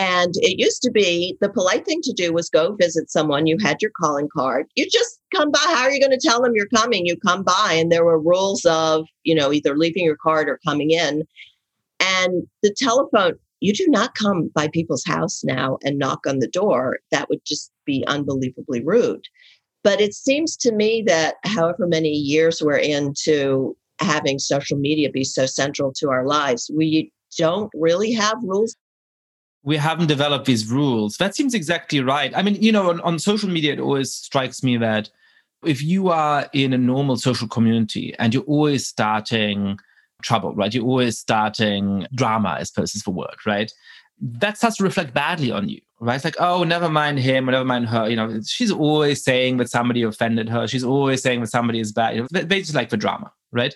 [0.00, 3.46] And it used to be the polite thing to do was go visit someone.
[3.46, 4.66] You had your calling card.
[4.74, 5.58] You just come by.
[5.60, 7.04] How are you going to tell them you're coming?
[7.04, 10.58] You come by, and there were rules of, you know, either leaving your card or
[10.66, 11.24] coming in.
[12.00, 16.48] And the telephone, you do not come by people's house now and knock on the
[16.48, 17.00] door.
[17.10, 19.26] That would just be unbelievably rude.
[19.84, 25.24] But it seems to me that however many years we're into having social media be
[25.24, 28.74] so central to our lives, we don't really have rules.
[29.62, 31.16] We haven't developed these rules.
[31.18, 32.32] That seems exactly right.
[32.34, 35.10] I mean, you know, on, on social media, it always strikes me that
[35.64, 39.78] if you are in a normal social community and you're always starting
[40.22, 40.72] trouble, right?
[40.72, 43.70] You're always starting drama, I suppose is the word, right?
[44.20, 46.16] That starts to reflect badly on you, right?
[46.16, 48.08] It's like, oh, never mind him, or never mind her.
[48.08, 50.66] You know, she's always saying that somebody offended her.
[50.66, 52.16] She's always saying that somebody is bad.
[52.16, 53.74] You know, they just like the drama, right?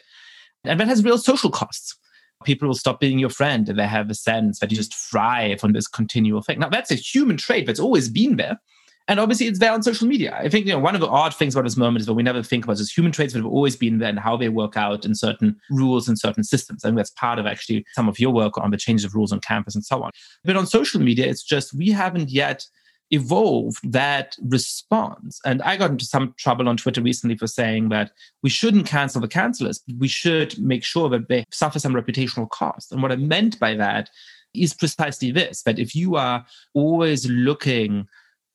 [0.65, 1.97] And that has real social costs.
[2.45, 5.65] People will stop being your friend if they have a sense that you just thrive
[5.65, 6.59] on this continual thing.
[6.59, 8.59] Now, that's a human trait that's always been there.
[9.07, 10.35] And obviously, it's there on social media.
[10.35, 12.23] I think you know one of the odd things about this moment is that we
[12.23, 14.79] never think about just human traits that have always been there and how they work
[14.79, 16.85] out in certain rules and certain systems.
[16.85, 19.31] I think that's part of actually some of your work on the changes of rules
[19.31, 20.11] on campus and so on.
[20.43, 22.65] But on social media, it's just we haven't yet
[23.11, 25.41] evolved that response.
[25.45, 28.13] And I got into some trouble on Twitter recently for saying that
[28.43, 29.81] we shouldn't cancel the cancelers.
[29.99, 32.93] We should make sure that they suffer some reputational cost.
[32.93, 34.11] And what I meant by that
[34.55, 36.45] is precisely this that if you are
[36.75, 38.09] always looking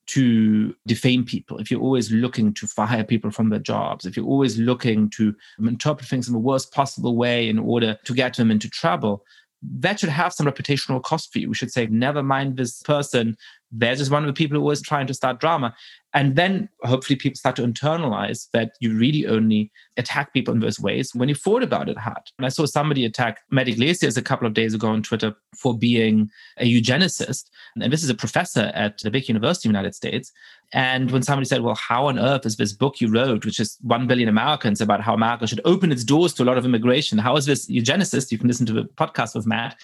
[0.08, 4.26] to defame people, if you're always looking to fire people from their jobs, if you're
[4.26, 8.50] always looking to interpret things in the worst possible way in order to get them
[8.50, 9.24] into trouble,
[9.62, 11.50] that should have some reputational cost for you.
[11.50, 13.36] We should say, never mind this person
[13.72, 15.76] they're just one of the people who trying to start drama.
[16.14, 20.80] And then hopefully people start to internalize that you really only attack people in those
[20.80, 22.32] ways when you thought about it hard.
[22.40, 25.78] And I saw somebody attack Matt Yglesias a couple of days ago on Twitter for
[25.78, 27.46] being a eugenicist.
[27.76, 30.32] And this is a professor at the big university in the United States.
[30.72, 33.78] And when somebody said, Well, how on earth is this book you wrote, which is
[33.82, 37.18] 1 billion Americans about how America should open its doors to a lot of immigration?
[37.18, 38.32] How is this eugenicist?
[38.32, 39.76] You can listen to the podcast with Matt.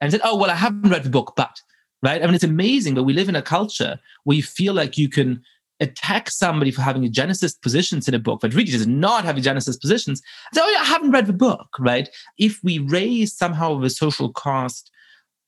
[0.00, 1.60] And said, Oh, well, I haven't read the book, but,
[2.02, 2.22] right?
[2.22, 5.08] I mean, it's amazing, that we live in a culture where you feel like you
[5.08, 5.42] can
[5.80, 9.80] attack somebody for having eugenicist positions in a book, but really does not have eugenicist
[9.80, 10.22] positions.
[10.52, 12.08] So, oh, yeah, I haven't read the book, right?
[12.38, 14.90] If we raise somehow the social cost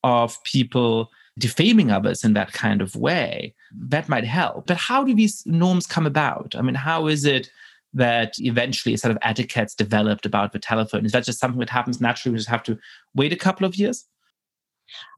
[0.03, 4.67] of people defaming others in that kind of way, that might help.
[4.67, 6.55] But how do these norms come about?
[6.57, 7.51] I mean, how is it
[7.95, 11.07] that eventually a set of etiquettes developed about the telephone?
[11.07, 12.33] Is that just something that happens naturally?
[12.33, 12.79] We just have to
[13.15, 14.07] wait a couple of years?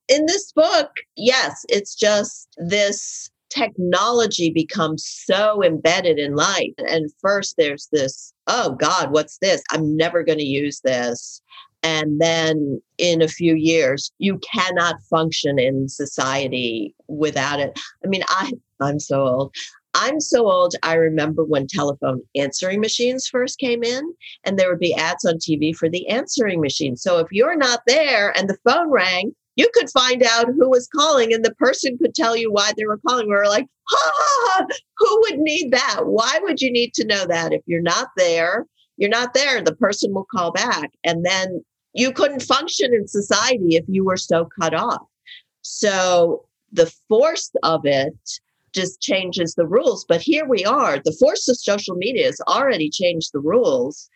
[0.08, 6.72] In this book, yes, it's just this technology becomes so embedded in life.
[6.78, 9.62] And first, there's this, oh God, what's this?
[9.70, 11.42] I'm never going to use this.
[11.83, 17.78] And then in a few years, you cannot function in society without it.
[18.05, 19.55] I mean, I, I'm so old.
[19.95, 24.14] I'm so old, I remember when telephone answering machines first came in,
[24.45, 26.97] and there would be ads on TV for the answering machine.
[26.97, 30.89] So if you're not there and the phone rang, you could find out who was
[30.95, 33.26] calling and the person could tell you why they were calling.
[33.26, 34.66] We were like, ha, ha, ha,
[34.97, 36.03] who would need that?
[36.05, 37.53] Why would you need to know that?
[37.53, 38.66] If you're not there,
[38.97, 39.61] you're not there.
[39.61, 40.91] The person will call back.
[41.05, 45.07] And then you couldn't function in society if you were so cut off.
[45.62, 48.14] So the force of it
[48.72, 50.05] just changes the rules.
[50.09, 51.01] But here we are.
[51.05, 54.09] The force of social media has already changed the rules,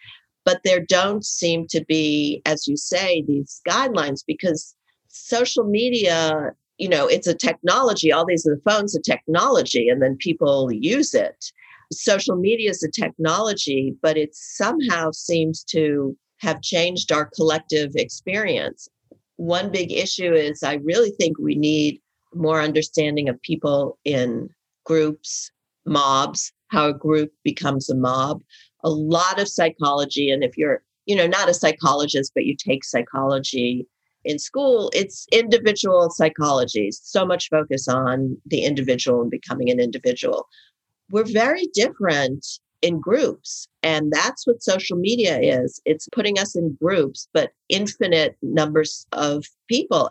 [0.44, 4.74] but there don't seem to be, as you say, these guidelines because
[5.08, 10.02] social media you know it's a technology all these are the phones a technology and
[10.02, 11.52] then people use it
[11.92, 18.88] social media is a technology but it somehow seems to have changed our collective experience.
[19.36, 22.00] One big issue is i really think we need
[22.34, 24.48] more understanding of people in
[24.84, 25.50] groups
[25.86, 28.42] mobs how a group becomes a mob.
[28.82, 32.84] A lot of psychology and if you're you know not a psychologist but you take
[32.84, 33.86] psychology
[34.24, 40.48] in school, it's individual psychology, so much focus on the individual and becoming an individual.
[41.10, 42.46] We're very different
[42.84, 43.66] in groups.
[43.82, 49.46] And that's what social media is it's putting us in groups, but infinite numbers of
[49.68, 50.10] people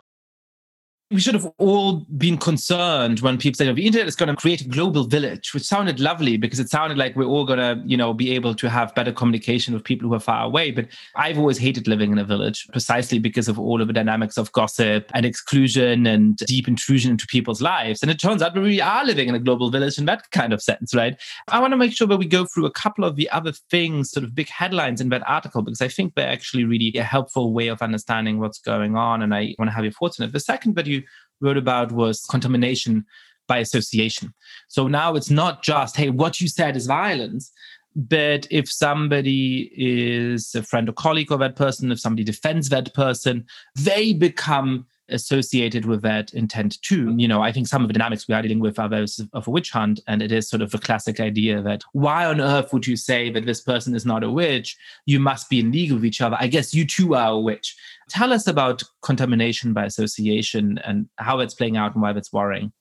[1.10, 4.40] we should have all been concerned when people said oh, the internet is going to
[4.40, 7.80] create a global village, which sounded lovely because it sounded like we're all going to,
[7.86, 10.70] you know, be able to have better communication with people who are far away.
[10.70, 14.38] But I've always hated living in a village precisely because of all of the dynamics
[14.38, 18.02] of gossip and exclusion and deep intrusion into people's lives.
[18.02, 20.62] And it turns out we are living in a global village in that kind of
[20.62, 21.20] sense, right?
[21.48, 24.10] I want to make sure that we go through a couple of the other things,
[24.10, 27.52] sort of big headlines in that article, because I think they're actually really a helpful
[27.52, 29.20] way of understanding what's going on.
[29.20, 30.32] And I want to have your thoughts on it.
[30.32, 30.93] The second that you
[31.40, 33.04] wrote about was contamination
[33.46, 34.32] by association.
[34.68, 37.52] So now it's not just, hey, what you said is violence,
[37.94, 42.92] but if somebody is a friend or colleague of that person, if somebody defends that
[42.94, 47.14] person, they become associated with that intent too.
[47.16, 49.46] You know, I think some of the dynamics we are dealing with are those of
[49.46, 50.00] a witch hunt.
[50.06, 53.30] And it is sort of a classic idea that why on earth would you say
[53.30, 54.76] that this person is not a witch?
[55.06, 56.36] You must be in league with each other.
[56.38, 57.76] I guess you too are a witch.
[58.08, 62.72] Tell us about contamination by association and how it's playing out and why that's worrying.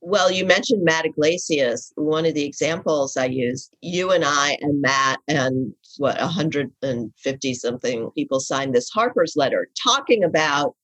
[0.00, 1.92] Well, you mentioned Matt Yglesias.
[1.96, 8.10] One of the examples I used, you and I and Matt and what 150 something
[8.14, 10.76] people signed this Harper's letter talking about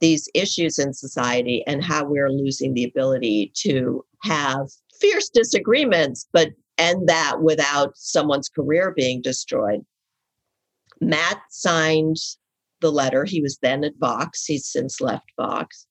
[0.00, 4.68] these issues in society and how we're losing the ability to have
[5.00, 9.80] fierce disagreements, but end that without someone's career being destroyed.
[11.00, 12.16] Matt signed
[12.80, 13.24] the letter.
[13.24, 15.86] He was then at Vox, he's since left Vox.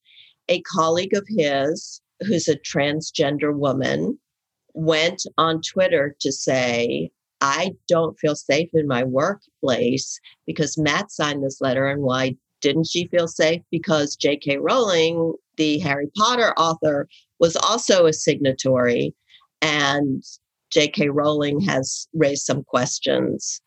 [0.49, 4.19] A colleague of his, who's a transgender woman,
[4.73, 11.43] went on Twitter to say, I don't feel safe in my workplace because Matt signed
[11.43, 13.61] this letter and why didn't she feel safe?
[13.71, 14.57] Because J.K.
[14.57, 17.07] Rowling, the Harry Potter author,
[17.39, 19.13] was also a signatory.
[19.61, 20.23] And
[20.71, 21.09] J.K.
[21.09, 23.61] Rowling has raised some questions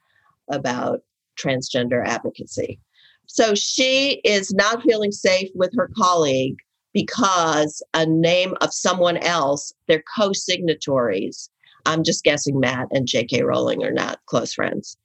[0.50, 1.00] about
[1.38, 2.80] transgender advocacy.
[3.26, 6.56] So she is not feeling safe with her colleague
[6.92, 11.50] because a name of someone else, they're co signatories.
[11.86, 13.42] I'm just guessing Matt and J.K.
[13.42, 14.96] Rowling are not close friends.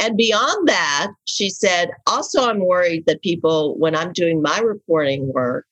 [0.00, 5.32] And beyond that, she said, also, I'm worried that people, when I'm doing my reporting
[5.32, 5.66] work,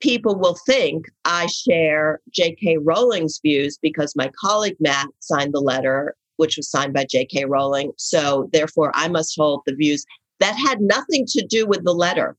[0.00, 2.78] people will think I share J.K.
[2.78, 7.44] Rowling's views because my colleague Matt signed the letter, which was signed by J.K.
[7.44, 7.92] Rowling.
[7.96, 10.04] So therefore, I must hold the views
[10.40, 12.36] that had nothing to do with the letter.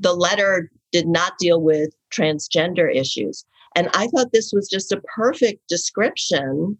[0.00, 3.44] The letter did not deal with transgender issues.
[3.76, 6.78] And I thought this was just a perfect description.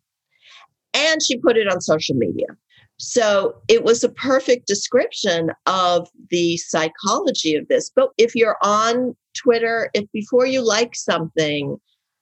[0.95, 2.47] And she put it on social media.
[2.99, 7.91] So it was a perfect description of the psychology of this.
[7.95, 11.79] But if you're on Twitter, if before you like something,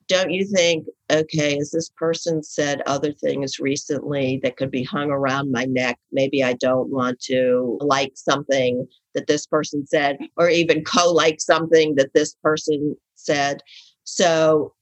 [0.07, 5.11] don't you think, okay, as this person said other things recently that could be hung
[5.11, 5.99] around my neck?
[6.12, 11.41] Maybe I don't want to like something that this person said, or even co like
[11.41, 13.62] something that this person said.
[14.05, 14.74] So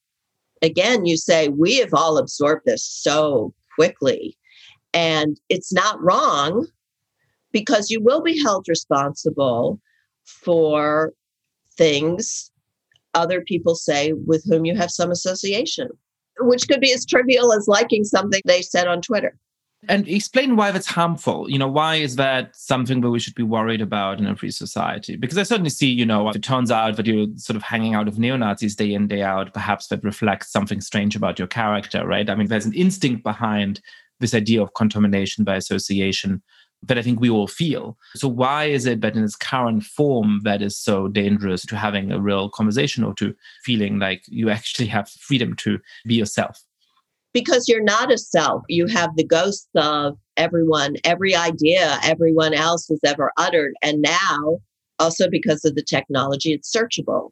[0.61, 4.36] again, you say, we have all absorbed this so quickly.
[4.95, 6.66] And it's not wrong
[7.53, 9.80] because you will be held responsible
[10.24, 11.12] for
[11.76, 12.51] things
[13.14, 15.88] other people say with whom you have some association,
[16.40, 19.36] which could be as trivial as liking something they said on Twitter.
[19.86, 21.51] And explain why that's harmful.
[21.51, 24.51] You know, why is that something that we should be worried about in a free
[24.51, 25.16] society?
[25.16, 27.95] Because I certainly see, you know, if it turns out that you're sort of hanging
[27.95, 31.49] out with neo Nazis day in, day out, perhaps that reflects something strange about your
[31.49, 32.30] character, right?
[32.30, 33.82] I mean, there's an instinct behind
[34.25, 36.43] this idea of contamination by association
[36.83, 37.97] that I think we all feel.
[38.16, 42.11] So why is it that in its current form that is so dangerous to having
[42.11, 46.62] a real conversation or to feeling like you actually have freedom to be yourself?
[47.33, 48.62] Because you're not a self.
[48.68, 53.75] You have the ghosts of everyone, every idea everyone else has ever uttered.
[53.83, 54.59] And now,
[54.99, 57.31] also because of the technology, it's searchable.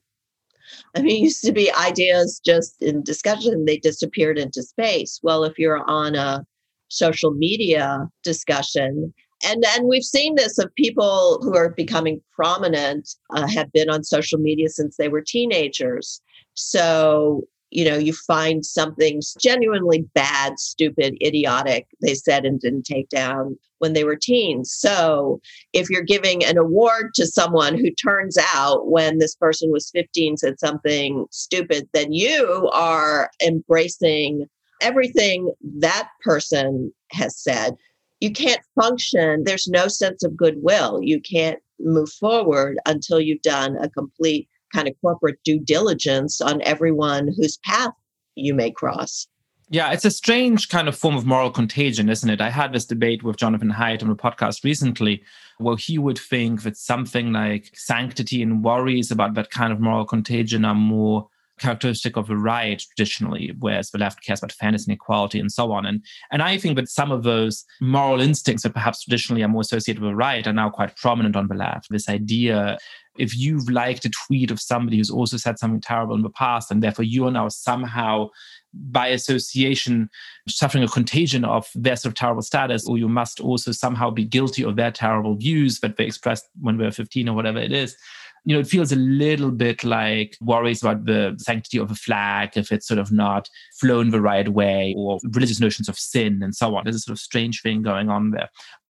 [0.97, 5.21] I mean, used to be ideas just in discussion, they disappeared into space.
[5.23, 6.45] Well, if you're on a
[6.93, 9.13] social media discussion,
[9.45, 14.05] and and we've seen this of people who are becoming prominent uh, have been on
[14.05, 16.21] social media since they were teenagers.
[16.55, 23.09] So you know you find something genuinely bad stupid idiotic they said and didn't take
[23.09, 24.73] down when they were teens.
[24.73, 25.41] So
[25.73, 30.37] if you're giving an award to someone who turns out when this person was 15
[30.37, 34.47] said something stupid then you are embracing
[34.83, 37.77] everything that person has said
[38.23, 39.43] you can't function.
[39.43, 41.01] There's no sense of goodwill.
[41.03, 46.63] You can't move forward until you've done a complete kind of corporate due diligence on
[46.63, 47.91] everyone whose path
[48.37, 49.27] you may cross.
[49.71, 52.41] Yeah, it's a strange kind of form of moral contagion, isn't it?
[52.41, 55.25] I had this debate with Jonathan Haidt on a podcast recently
[55.59, 60.05] where he would think that something like sanctity and worries about that kind of moral
[60.05, 61.27] contagion are more
[61.63, 65.73] characteristic of the right traditionally, whereas the left cares about fairness and equality and so
[65.73, 65.87] on.
[65.87, 69.63] And and I think that some of those moral instincts that perhaps traditionally are more
[69.63, 71.87] associated with the right are now quite prominent on the left.
[71.91, 72.79] This idea
[73.19, 76.71] if you've liked a tweet of somebody who's also said something terrible in the past,
[76.71, 78.29] and therefore you are now somehow
[78.75, 80.09] by association
[80.49, 84.25] suffering a contagion of their sort of terrible status, or you must also somehow be
[84.25, 87.73] guilty of their terrible views that they expressed when they were 15 or whatever it
[87.73, 87.97] is
[88.45, 92.51] you know, it feels a little bit like worries about the sanctity of a flag
[92.57, 96.55] if it's sort of not flown the right way, or religious notions of sin and
[96.55, 96.85] so on.
[96.85, 98.49] There's a sort of strange thing going on there.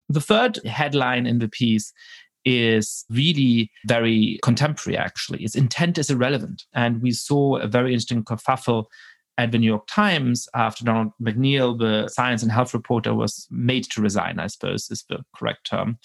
[0.09, 1.93] The third headline in the piece
[2.45, 5.45] is really very contemporary, actually.
[5.45, 6.65] Its intent is irrelevant.
[6.75, 8.87] And we saw a very interesting kerfuffle
[9.39, 13.85] at the New York Times after Donald McNeil, the science and health reporter, was made
[13.91, 15.99] to resign, I suppose is the correct term.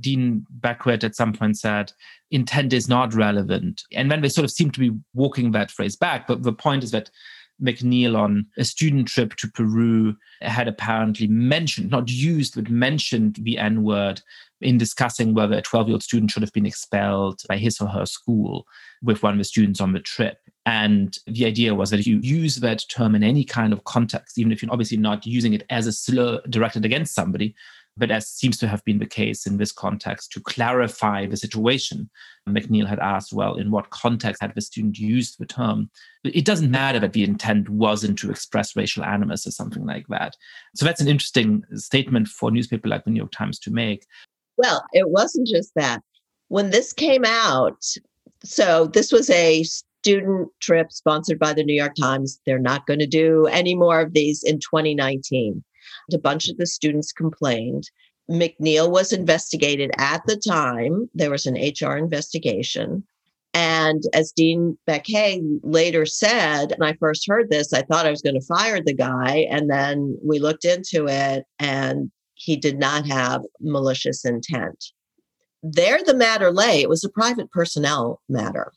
[0.00, 1.92] Dean Baquet at some point said,
[2.30, 3.82] intent is not relevant.
[3.92, 6.26] And then they sort of seem to be walking that phrase back.
[6.26, 7.10] But the point is that
[7.62, 13.58] McNeil on a student trip to Peru had apparently mentioned, not used, but mentioned the
[13.58, 14.20] N word
[14.60, 17.88] in discussing whether a 12 year old student should have been expelled by his or
[17.88, 18.66] her school
[19.02, 20.38] with one of the students on the trip.
[20.64, 24.38] And the idea was that if you use that term in any kind of context,
[24.38, 27.54] even if you're obviously not using it as a slur directed against somebody,
[27.96, 32.08] but as seems to have been the case in this context, to clarify the situation,
[32.48, 35.90] McNeil had asked, well, in what context had the student used the term?
[36.24, 40.36] It doesn't matter that the intent wasn't to express racial animus or something like that.
[40.74, 44.06] So that's an interesting statement for a newspaper like the New York Times to make.
[44.56, 46.02] Well, it wasn't just that.
[46.48, 47.82] When this came out,
[48.44, 52.40] so this was a student trip sponsored by the New York Times.
[52.44, 55.62] They're not going to do any more of these in 2019.
[56.12, 57.90] A bunch of the students complained.
[58.30, 61.08] McNeil was investigated at the time.
[61.14, 63.04] There was an HR investigation.
[63.54, 68.22] And as Dean Baquet later said, and I first heard this, I thought I was
[68.22, 69.46] going to fire the guy.
[69.50, 74.82] And then we looked into it, and he did not have malicious intent.
[75.62, 76.80] There, the matter lay.
[76.80, 78.72] It was a private personnel matter.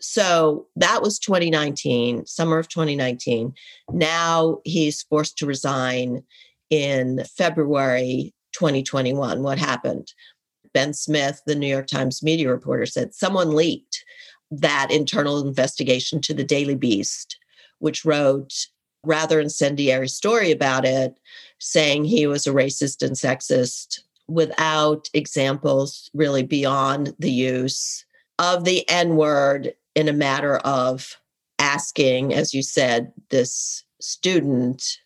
[0.00, 3.52] So that was 2019, summer of 2019.
[3.90, 6.22] Now he's forced to resign
[6.70, 9.42] in February 2021.
[9.42, 10.12] What happened?
[10.74, 14.04] Ben Smith, the New York Times media reporter, said someone leaked
[14.50, 17.38] that internal investigation to the Daily Beast,
[17.78, 18.66] which wrote
[19.04, 21.18] rather incendiary story about it,
[21.58, 28.04] saying he was a racist and sexist without examples really beyond the use
[28.38, 31.16] of the N word in a matter of
[31.58, 34.98] asking, as you said, this student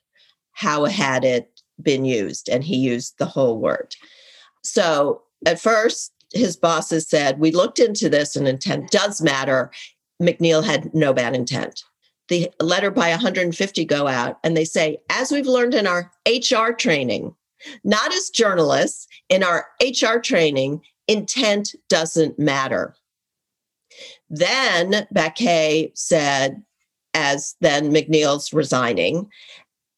[0.53, 3.95] how had it been used, and he used the whole word.
[4.63, 9.71] So at first, his bosses said, We looked into this and intent does matter.
[10.21, 11.83] McNeil had no bad intent.
[12.29, 16.73] The letter by 150 go out and they say, As we've learned in our HR
[16.73, 17.35] training,
[17.85, 22.95] not as journalists, in our HR training, intent doesn't matter.
[24.31, 26.63] Then Baquet said,
[27.15, 29.29] as then McNeil's resigning,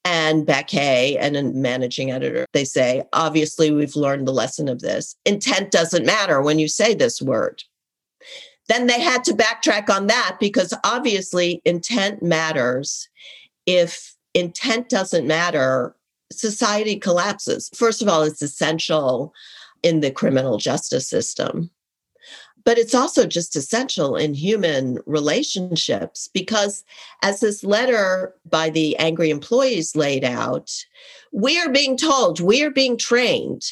[0.05, 5.15] and Baquet and a managing editor, they say, obviously, we've learned the lesson of this.
[5.25, 7.63] Intent doesn't matter when you say this word.
[8.69, 13.09] Then they had to backtrack on that because obviously intent matters.
[13.65, 15.95] If intent doesn't matter,
[16.31, 17.69] society collapses.
[17.75, 19.33] First of all, it's essential
[19.81, 21.71] in the criminal justice system
[22.65, 26.83] but it's also just essential in human relationships because
[27.21, 30.71] as this letter by the angry employees laid out
[31.31, 33.63] we are being told we are being trained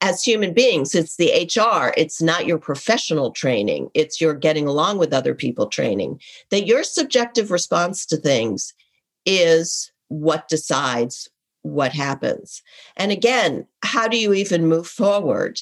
[0.00, 0.94] as human beings.
[0.94, 3.90] It's the hr it's not your professional training.
[3.94, 6.20] It's your getting along with other people training
[6.50, 8.72] that your subjective response to things
[9.26, 11.28] is what decides
[11.62, 12.62] what happens.
[12.96, 15.60] And again how do you even move forward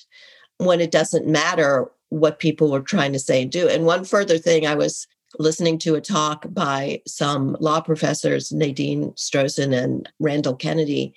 [0.58, 3.66] when it doesn't matter what people were trying to say and do.
[3.68, 5.06] And one further thing, I was
[5.38, 11.14] listening to a talk by some law professors, Nadine Strossen and Randall Kennedy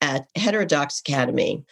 [0.00, 1.62] at Heterodox Academy.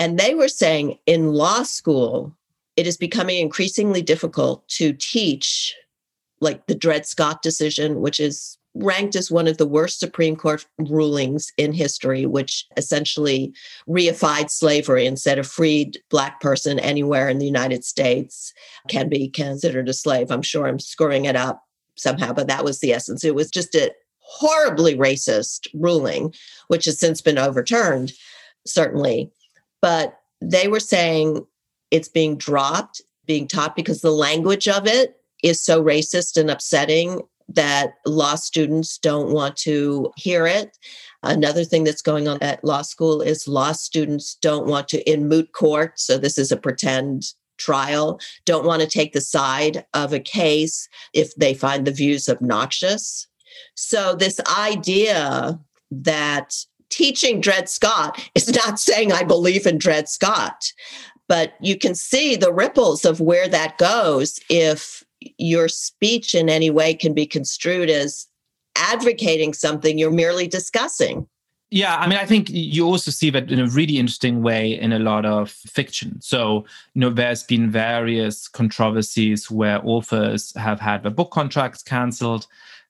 [0.00, 2.36] And they were saying in law school,
[2.74, 5.74] it is becoming increasingly difficult to teach
[6.40, 10.66] like the Dred Scott decision, which is ranked as one of the worst Supreme Court
[10.78, 13.52] rulings in history, which essentially
[13.88, 18.52] reified slavery and said a freed Black person anywhere in the United States
[18.88, 20.30] can be considered a slave.
[20.30, 21.62] I'm sure I'm screwing it up
[21.96, 23.24] somehow, but that was the essence.
[23.24, 26.34] It was just a horribly racist ruling,
[26.68, 28.12] which has since been overturned,
[28.66, 29.30] certainly.
[29.80, 31.46] But they were saying
[31.90, 37.22] it's being dropped, being taught because the language of it is so racist and upsetting
[37.48, 40.76] that law students don't want to hear it.
[41.22, 45.28] Another thing that's going on at law school is law students don't want to, in
[45.28, 50.12] moot court, so this is a pretend trial, don't want to take the side of
[50.12, 53.26] a case if they find the views obnoxious.
[53.74, 55.58] So, this idea
[55.90, 56.54] that
[56.90, 60.72] teaching Dred Scott is not saying I believe in Dred Scott,
[61.28, 65.02] but you can see the ripples of where that goes if
[65.38, 68.26] your speech in any way can be construed as
[68.76, 71.26] advocating something you're merely discussing.
[71.70, 74.92] Yeah, I mean, I think you also see that in a really interesting way in
[74.92, 76.20] a lot of fiction.
[76.20, 76.64] So,
[76.94, 82.46] you know, there's been various controversies where authors have had their book contracts cancelled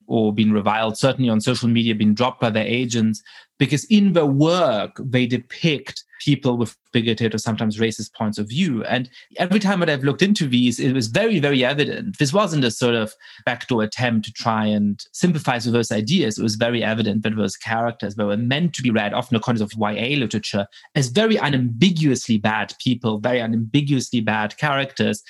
[0.06, 3.22] or been reviled, certainly on social media, been dropped by their agents,
[3.58, 8.84] because in their work, they depict people with bigoted or sometimes racist points of view.
[8.84, 9.08] And
[9.38, 12.18] every time that I've looked into these, it was very, very evident.
[12.18, 13.12] This wasn't a sort of
[13.44, 16.38] backdoor attempt to try and sympathize with those ideas.
[16.38, 19.62] It was very evident that those characters that were meant to be read, often according
[19.62, 25.22] of YA literature, as very unambiguously bad people, very unambiguously bad characters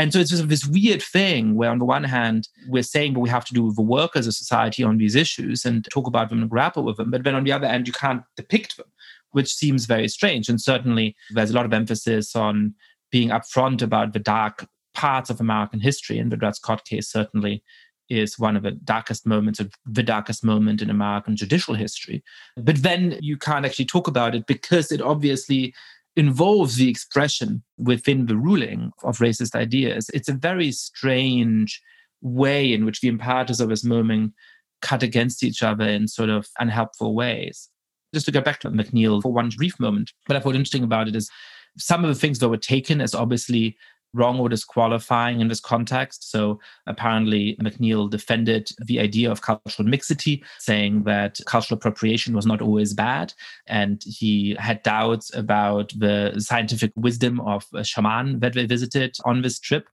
[0.00, 3.20] and so it's just this weird thing where, on the one hand, we're saying what
[3.20, 6.06] we have to do with the work as a society on these issues and talk
[6.06, 7.10] about them and grapple with them.
[7.10, 8.86] But then on the other hand, you can't depict them,
[9.32, 10.48] which seems very strange.
[10.48, 12.74] And certainly there's a lot of emphasis on
[13.10, 16.18] being upfront about the dark parts of American history.
[16.18, 17.62] And the Dred Scott case certainly
[18.08, 22.22] is one of the darkest moments, of the darkest moment in American judicial history.
[22.56, 25.72] But then you can't actually talk about it because it obviously
[26.16, 30.10] involves the expression within the ruling of racist ideas.
[30.12, 31.80] It's a very strange
[32.20, 34.34] way in which the imperators of this moment
[34.82, 37.68] cut against each other in sort of unhelpful ways.
[38.12, 41.08] Just to get back to McNeil for one brief moment, what I thought interesting about
[41.08, 41.30] it is
[41.78, 43.76] some of the things that were taken as obviously
[44.12, 46.30] wrong or disqualifying in this context.
[46.30, 52.60] So apparently, McNeil defended the idea of cultural mixity, saying that cultural appropriation was not
[52.60, 53.32] always bad.
[53.66, 59.42] And he had doubts about the scientific wisdom of a shaman that they visited on
[59.42, 59.88] this trip.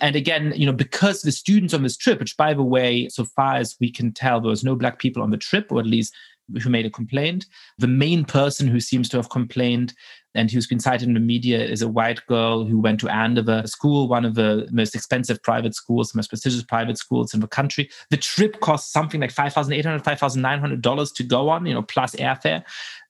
[0.00, 3.24] And again, you know, because the students on this trip, which by the way, so
[3.24, 5.86] far as we can tell, there was no black people on the trip, or at
[5.86, 6.12] least
[6.62, 7.46] who made a complaint.
[7.78, 9.94] The main person who seems to have complained
[10.34, 13.66] and who's been cited in the media is a white girl who went to Andover
[13.66, 17.88] School, one of the most expensive private schools, most prestigious private schools in the country.
[18.10, 22.64] The trip cost something like $5,800, $5,900 to go on, you know, plus airfare.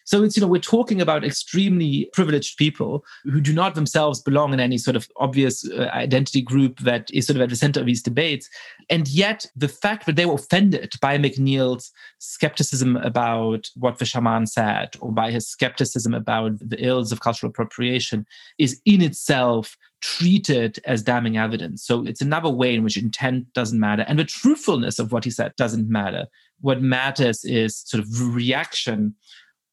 [0.05, 4.53] So it's, you know, we're talking about extremely privileged people who do not themselves belong
[4.53, 7.81] in any sort of obvious uh, identity group that is sort of at the center
[7.81, 8.49] of these debates.
[8.91, 14.47] And yet the fact that they were offended by McNeil's skepticism about what the shaman
[14.47, 18.27] said or by his skepticism about the ills of cultural appropriation
[18.59, 21.83] is in itself treated as damning evidence.
[21.83, 25.31] So it's another way in which intent doesn't matter and the truthfulness of what he
[25.31, 26.27] said doesn't matter.
[26.61, 29.15] What matters is sort of reaction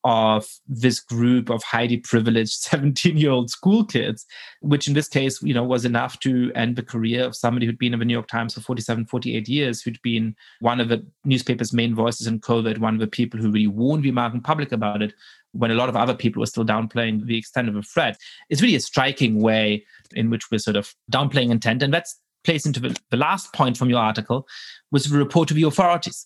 [0.04, 4.26] of this group of highly privileged 17 year old school kids,
[4.62, 7.78] which in this case, you know, was enough to end the career of somebody who'd
[7.78, 11.06] been in the New York Times for 47, 48 years, who'd been one of the
[11.26, 14.72] newspaper's main voices in COVID, one of the people who really warned the American public
[14.72, 15.14] about it
[15.54, 18.18] when a lot of other people were still downplaying the extent of the threat.
[18.50, 21.84] It's really a striking way in which we're sort of downplaying intent.
[21.84, 24.48] And that's plays into the, the last point from your article,
[24.92, 26.26] was the report to the authorities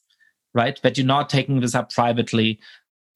[0.56, 0.82] right?
[0.82, 2.60] That you're not taking this up privately,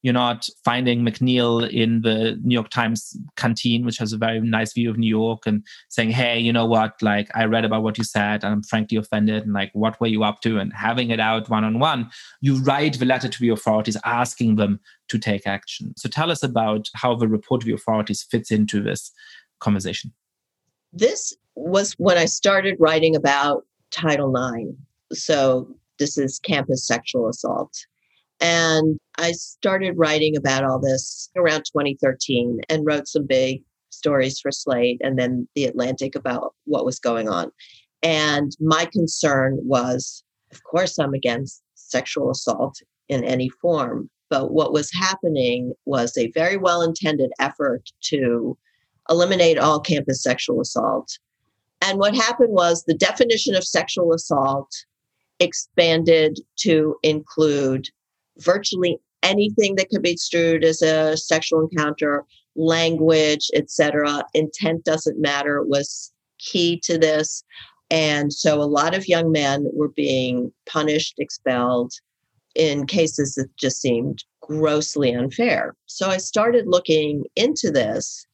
[0.01, 4.73] you're not finding McNeil in the New York Times canteen, which has a very nice
[4.73, 7.01] view of New York, and saying, "Hey, you know what?
[7.01, 9.43] Like, I read about what you said, and I'm frankly offended.
[9.43, 12.09] And like, what were you up to?" And having it out one on one,
[12.41, 14.79] you write the letter to the authorities asking them
[15.09, 15.93] to take action.
[15.97, 19.11] So, tell us about how the report to the authorities fits into this
[19.59, 20.13] conversation.
[20.93, 24.71] This was when I started writing about Title IX.
[25.11, 27.85] So, this is campus sexual assault.
[28.39, 34.51] And I started writing about all this around 2013 and wrote some big stories for
[34.51, 37.51] Slate and then The Atlantic about what was going on.
[38.01, 44.09] And my concern was, of course, I'm against sexual assault in any form.
[44.29, 48.57] But what was happening was a very well intended effort to
[49.09, 51.17] eliminate all campus sexual assault.
[51.81, 54.69] And what happened was the definition of sexual assault
[55.39, 57.89] expanded to include
[58.39, 62.25] virtually anything that could be construed as a sexual encounter,
[62.55, 64.23] language, etc.
[64.33, 67.43] Intent doesn't matter was key to this.
[67.91, 71.91] And so a lot of young men were being punished, expelled
[72.55, 75.75] in cases that just seemed grossly unfair.
[75.85, 78.25] So I started looking into this.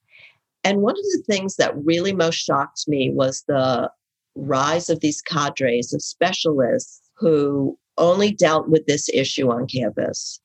[0.64, 3.92] And one of the things that really most shocked me was the
[4.36, 10.40] rise of these cadres of specialists who only dealt with this issue on campus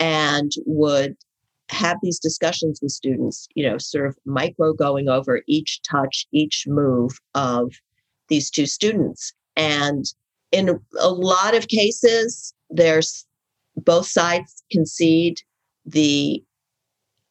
[0.00, 1.16] and would
[1.70, 6.64] have these discussions with students, you know, sort of micro going over each touch, each
[6.66, 7.72] move of
[8.28, 9.32] these two students.
[9.56, 10.04] And
[10.50, 13.26] in a lot of cases, there's
[13.76, 15.38] both sides concede
[15.84, 16.42] the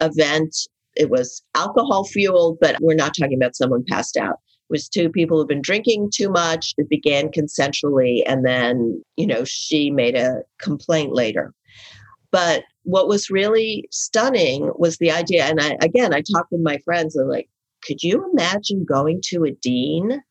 [0.01, 0.55] event.
[0.95, 4.39] It was alcohol fueled, but we're not talking about someone passed out
[4.69, 6.73] was two people who've been drinking too much.
[6.77, 11.53] It began consensually, and then, you know, she made a complaint later.
[12.31, 16.77] But what was really stunning was the idea, and I, again, I talked with my
[16.79, 17.49] friends, and like,
[17.83, 20.21] could you imagine going to a dean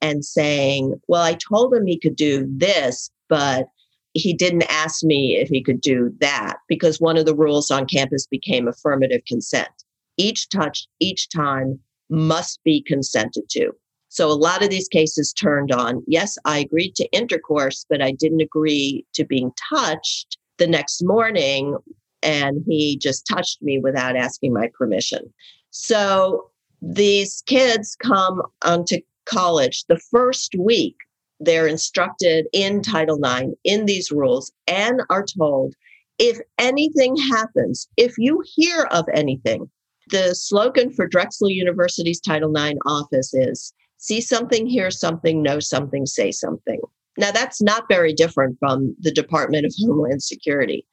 [0.00, 3.66] and saying, well, I told him he could do this, but
[4.12, 7.86] he didn't ask me if he could do that because one of the rules on
[7.86, 9.68] campus became affirmative consent.
[10.16, 11.78] Each touch, each time
[12.10, 13.72] must be consented to.
[14.08, 18.10] So a lot of these cases turned on, yes, I agreed to intercourse, but I
[18.10, 21.76] didn't agree to being touched the next morning.
[22.22, 25.32] And he just touched me without asking my permission.
[25.70, 26.50] So
[26.82, 30.96] these kids come onto college the first week.
[31.38, 35.74] They're instructed in Title IX in these rules and are told
[36.18, 39.70] if anything happens, if you hear of anything,
[40.10, 46.06] the slogan for Drexel University's Title IX office is see something, hear something, know something,
[46.06, 46.80] say something.
[47.18, 50.86] Now, that's not very different from the Department of Homeland Security.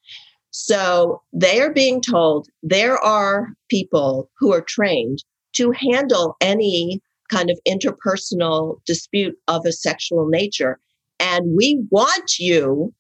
[0.52, 7.50] So they are being told there are people who are trained to handle any kind
[7.50, 10.80] of interpersonal dispute of a sexual nature.
[11.20, 12.94] And we want you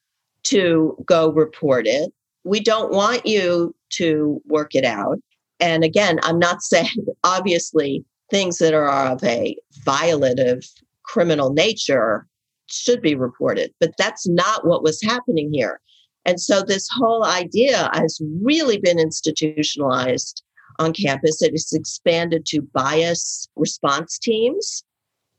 [0.43, 2.11] to go report it.
[2.43, 5.19] We don't want you to work it out.
[5.59, 9.55] And again, I'm not saying, obviously, things that are of a
[9.85, 10.65] violative
[11.03, 12.27] criminal nature
[12.67, 15.79] should be reported, but that's not what was happening here.
[16.25, 20.43] And so this whole idea has really been institutionalized
[20.77, 21.41] on campus.
[21.41, 24.83] It has expanded to bias response teams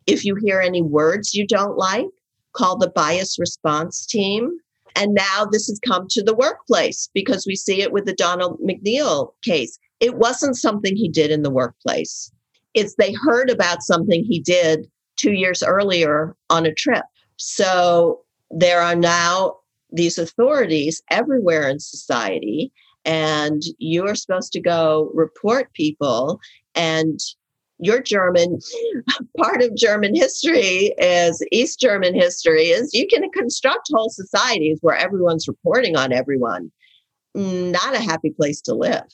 [0.06, 2.06] If you hear any words you don't like,
[2.54, 4.58] call the bias response team.
[4.96, 8.58] And now this has come to the workplace because we see it with the Donald
[8.60, 9.78] McNeil case.
[10.00, 12.30] It wasn't something he did in the workplace.
[12.74, 14.86] It's they heard about something he did
[15.16, 17.04] two years earlier on a trip.
[17.36, 18.20] So
[18.50, 19.56] there are now
[19.90, 22.72] these authorities everywhere in society,
[23.04, 26.40] and you are supposed to go report people.
[26.74, 27.18] And
[27.78, 28.58] your German,
[29.38, 34.96] part of German history is East German history, is you can construct whole societies where
[34.96, 36.70] everyone's reporting on everyone.
[37.34, 39.04] Not a happy place to live.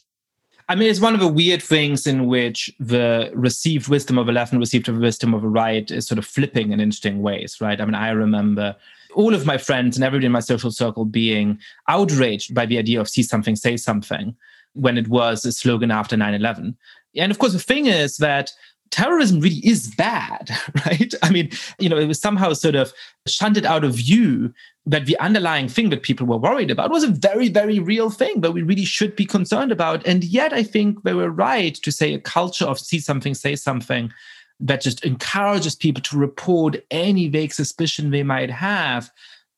[0.68, 4.32] I mean, it's one of the weird things in which the received wisdom of a
[4.32, 7.80] left and received wisdom of a right is sort of flipping in interesting ways, right?
[7.80, 8.74] I mean, I remember
[9.14, 11.58] all of my friends and everybody in my social circle being
[11.88, 14.34] outraged by the idea of see something, say something
[14.72, 16.76] when it was a slogan after 9 11.
[17.16, 18.50] And of course, the thing is that
[18.90, 20.50] terrorism really is bad,
[20.86, 21.12] right?
[21.22, 22.92] I mean, you know, it was somehow sort of
[23.26, 24.52] shunted out of view
[24.86, 28.42] that the underlying thing that people were worried about was a very, very real thing
[28.42, 30.06] that we really should be concerned about.
[30.06, 33.56] And yet, I think they were right to say a culture of see something, say
[33.56, 34.12] something
[34.60, 39.10] that just encourages people to report any vague suspicion they might have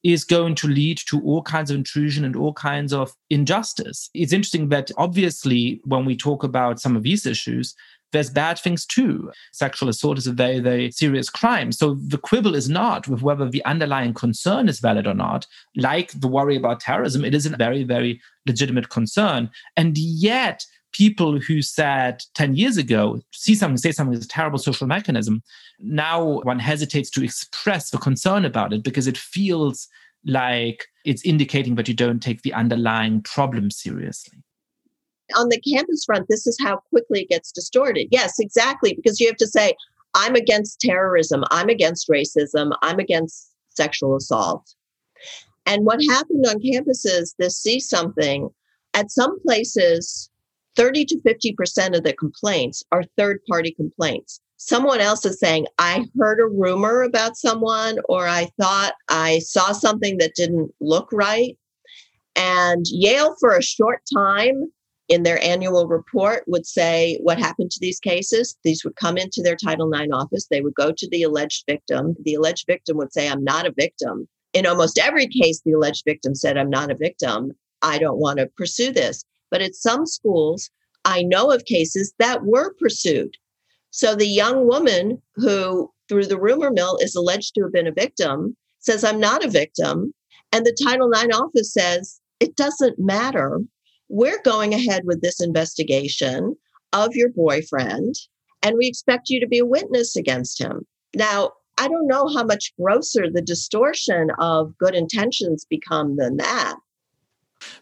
[0.05, 4.09] is going to lead to all kinds of intrusion and all kinds of injustice.
[4.15, 7.75] It's interesting that obviously, when we talk about some of these issues,
[8.17, 9.31] there's bad things too.
[9.53, 11.71] Sexual assault is a very, very serious crime.
[11.71, 15.47] So the quibble is not with whether the underlying concern is valid or not.
[15.77, 19.51] Like the worry about terrorism, it is a very, very legitimate concern.
[19.77, 24.59] And yet, people who said 10 years ago, see something, say something is a terrible
[24.59, 25.43] social mechanism,
[25.79, 29.89] now one hesitates to express the concern about it because it feels
[30.25, 34.39] like it's indicating that you don't take the underlying problem seriously
[35.35, 38.09] on the campus front, this is how quickly it gets distorted.
[38.11, 38.95] Yes, exactly.
[38.95, 39.75] Because you have to say,
[40.15, 44.75] I'm against terrorism, I'm against racism, I'm against sexual assault.
[45.67, 48.49] And what happened on campuses, this see something,
[48.95, 50.31] at some places,
[50.77, 54.41] 30 to 50% of the complaints are third party complaints.
[54.59, 59.73] Someone else is saying, I heard a rumor about someone, or I thought I saw
[59.73, 61.59] something that didn't look right.
[62.37, 64.73] And Yale, for a short time,
[65.09, 68.57] in their annual report would say what happened to these cases.
[68.65, 70.47] These would come into their Title IX office.
[70.47, 72.17] They would go to the alleged victim.
[72.25, 74.29] The alleged victim would say, I'm not a victim.
[74.53, 77.53] In almost every case, the alleged victim said, I'm not a victim.
[77.83, 79.25] I don't want to pursue this.
[79.51, 80.71] But at some schools,
[81.05, 83.37] I know of cases that were pursued.
[83.91, 87.93] So the young woman who, through the rumor mill, is alleged to have been a
[87.93, 90.13] victim says, I'm not a victim.
[90.53, 93.61] And the Title IX office says, it doesn't matter
[94.09, 96.57] we're going ahead with this investigation
[96.93, 98.15] of your boyfriend,
[98.63, 100.87] and we expect you to be a witness against him.
[101.15, 106.77] Now, I don't know how much grosser the distortion of good intentions become than that.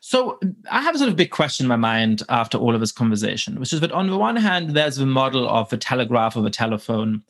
[0.01, 0.39] So
[0.70, 3.59] I have a sort of big question in my mind after all of this conversation,
[3.61, 6.51] which is that on the one hand, there's the model of a telegraph or a
[6.51, 7.22] telephone.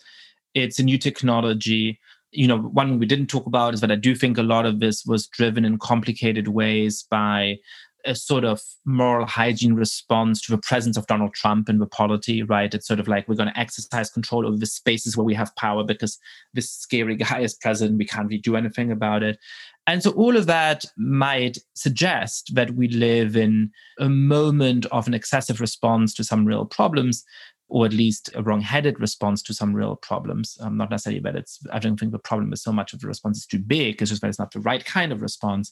[0.55, 1.99] It's a new technology.
[2.33, 4.81] You know, one we didn't talk about is that I do think a lot of
[4.81, 7.59] this was driven in complicated ways by
[8.07, 12.43] a sort of moral hygiene response to the presence of Donald Trump in the polity,
[12.43, 12.73] right?
[12.73, 15.55] It's sort of like we're going to exercise control over the spaces where we have
[15.57, 16.19] power because
[16.53, 17.99] this scary guy is president.
[17.99, 19.39] We can't really do anything about it.
[19.87, 25.15] And so all of that might suggest that we live in a moment of an
[25.15, 27.23] excessive response to some real problems,
[27.69, 30.57] or at least a wrong-headed response to some real problems.
[30.61, 31.59] Um, not necessarily that it's.
[31.71, 34.01] I don't think the problem is so much of the response is too big.
[34.01, 35.71] It's just that it's not the right kind of response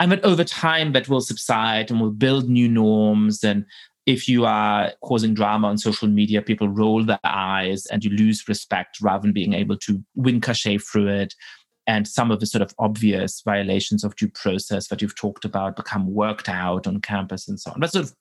[0.00, 3.42] and that over time that will subside and we'll build new norms.
[3.42, 3.64] And
[4.04, 8.48] if you are causing drama on social media people roll their eyes and you lose
[8.48, 11.34] respect rather than being able to win cachet through it.
[11.88, 15.76] And some of the sort of obvious violations of due process that you've talked about
[15.76, 17.80] become worked out on campus and so on.
[17.80, 18.14] That's sort of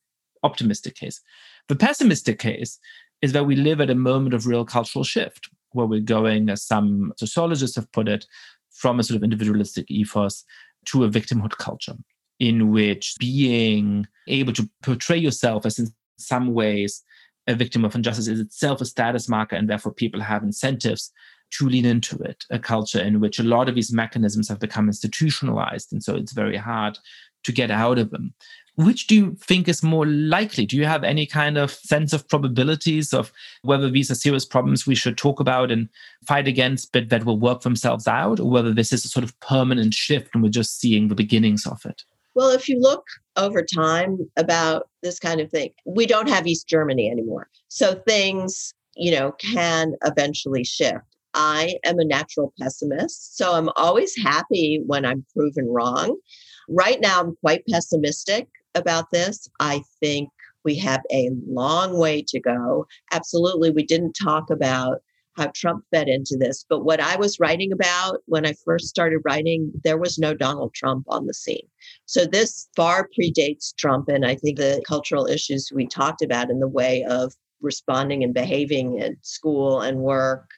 [0.44, 1.20] optimistic case.
[1.68, 2.78] The pessimistic case
[3.24, 6.62] is that we live at a moment of real cultural shift where we're going as
[6.62, 8.28] some sociologists have put it
[8.72, 10.44] from a sort of individualistic ethos
[10.86, 11.96] to a victimhood culture
[12.40, 17.04] in which being able to portray yourself as in some ways
[17.48, 21.12] a victim of injustice is itself a status marker and therefore people have incentives
[21.52, 24.88] to lean into it a culture in which a lot of these mechanisms have become
[24.88, 26.98] institutionalized and so it's very hard
[27.44, 28.34] to get out of them
[28.76, 30.66] which do you think is more likely?
[30.66, 34.86] Do you have any kind of sense of probabilities of whether these are serious problems
[34.86, 35.90] we should talk about and
[36.28, 39.40] fight against, but that will work themselves out, or whether this is a sort of
[39.40, 42.04] permanent shift and we're just seeing the beginnings of it?
[42.34, 43.06] Well, if you look
[43.38, 47.48] over time about this kind of thing, we don't have East Germany anymore.
[47.70, 51.06] So things, you know, can eventually shift.
[51.34, 53.38] I am a natural pessimist.
[53.38, 56.18] So I'm always happy when I'm proven wrong.
[56.68, 59.50] Right now, I'm quite pessimistic about this.
[59.60, 60.30] I think
[60.64, 62.86] we have a long way to go.
[63.12, 65.02] Absolutely, we didn't talk about
[65.38, 66.66] how Trump fed into this.
[66.68, 70.74] But what I was writing about when I first started writing, there was no Donald
[70.74, 71.68] Trump on the scene.
[72.06, 74.08] So this far predates Trump.
[74.08, 78.34] And I think the cultural issues we talked about in the way of responding and
[78.34, 80.50] behaving at school and work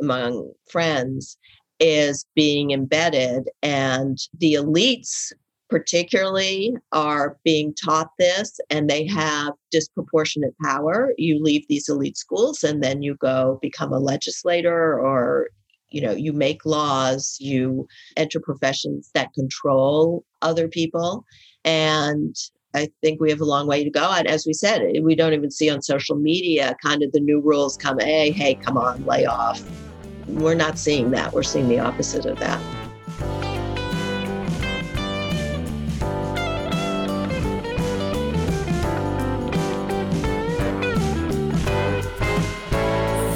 [0.00, 1.36] among friends
[1.80, 3.48] is being embedded.
[3.62, 5.32] And the elites
[5.70, 12.64] particularly are being taught this and they have disproportionate power you leave these elite schools
[12.64, 15.48] and then you go become a legislator or
[15.90, 21.24] you know you make laws you enter professions that control other people
[21.64, 22.34] and
[22.72, 24.12] I think we have a long way to go.
[24.12, 27.18] And as we said, eh, we don't even see on social media kind of the
[27.18, 29.60] new rules come, hey, hey, come on, lay off.
[30.28, 31.32] We're not seeing that.
[31.32, 32.79] We're seeing the opposite of that.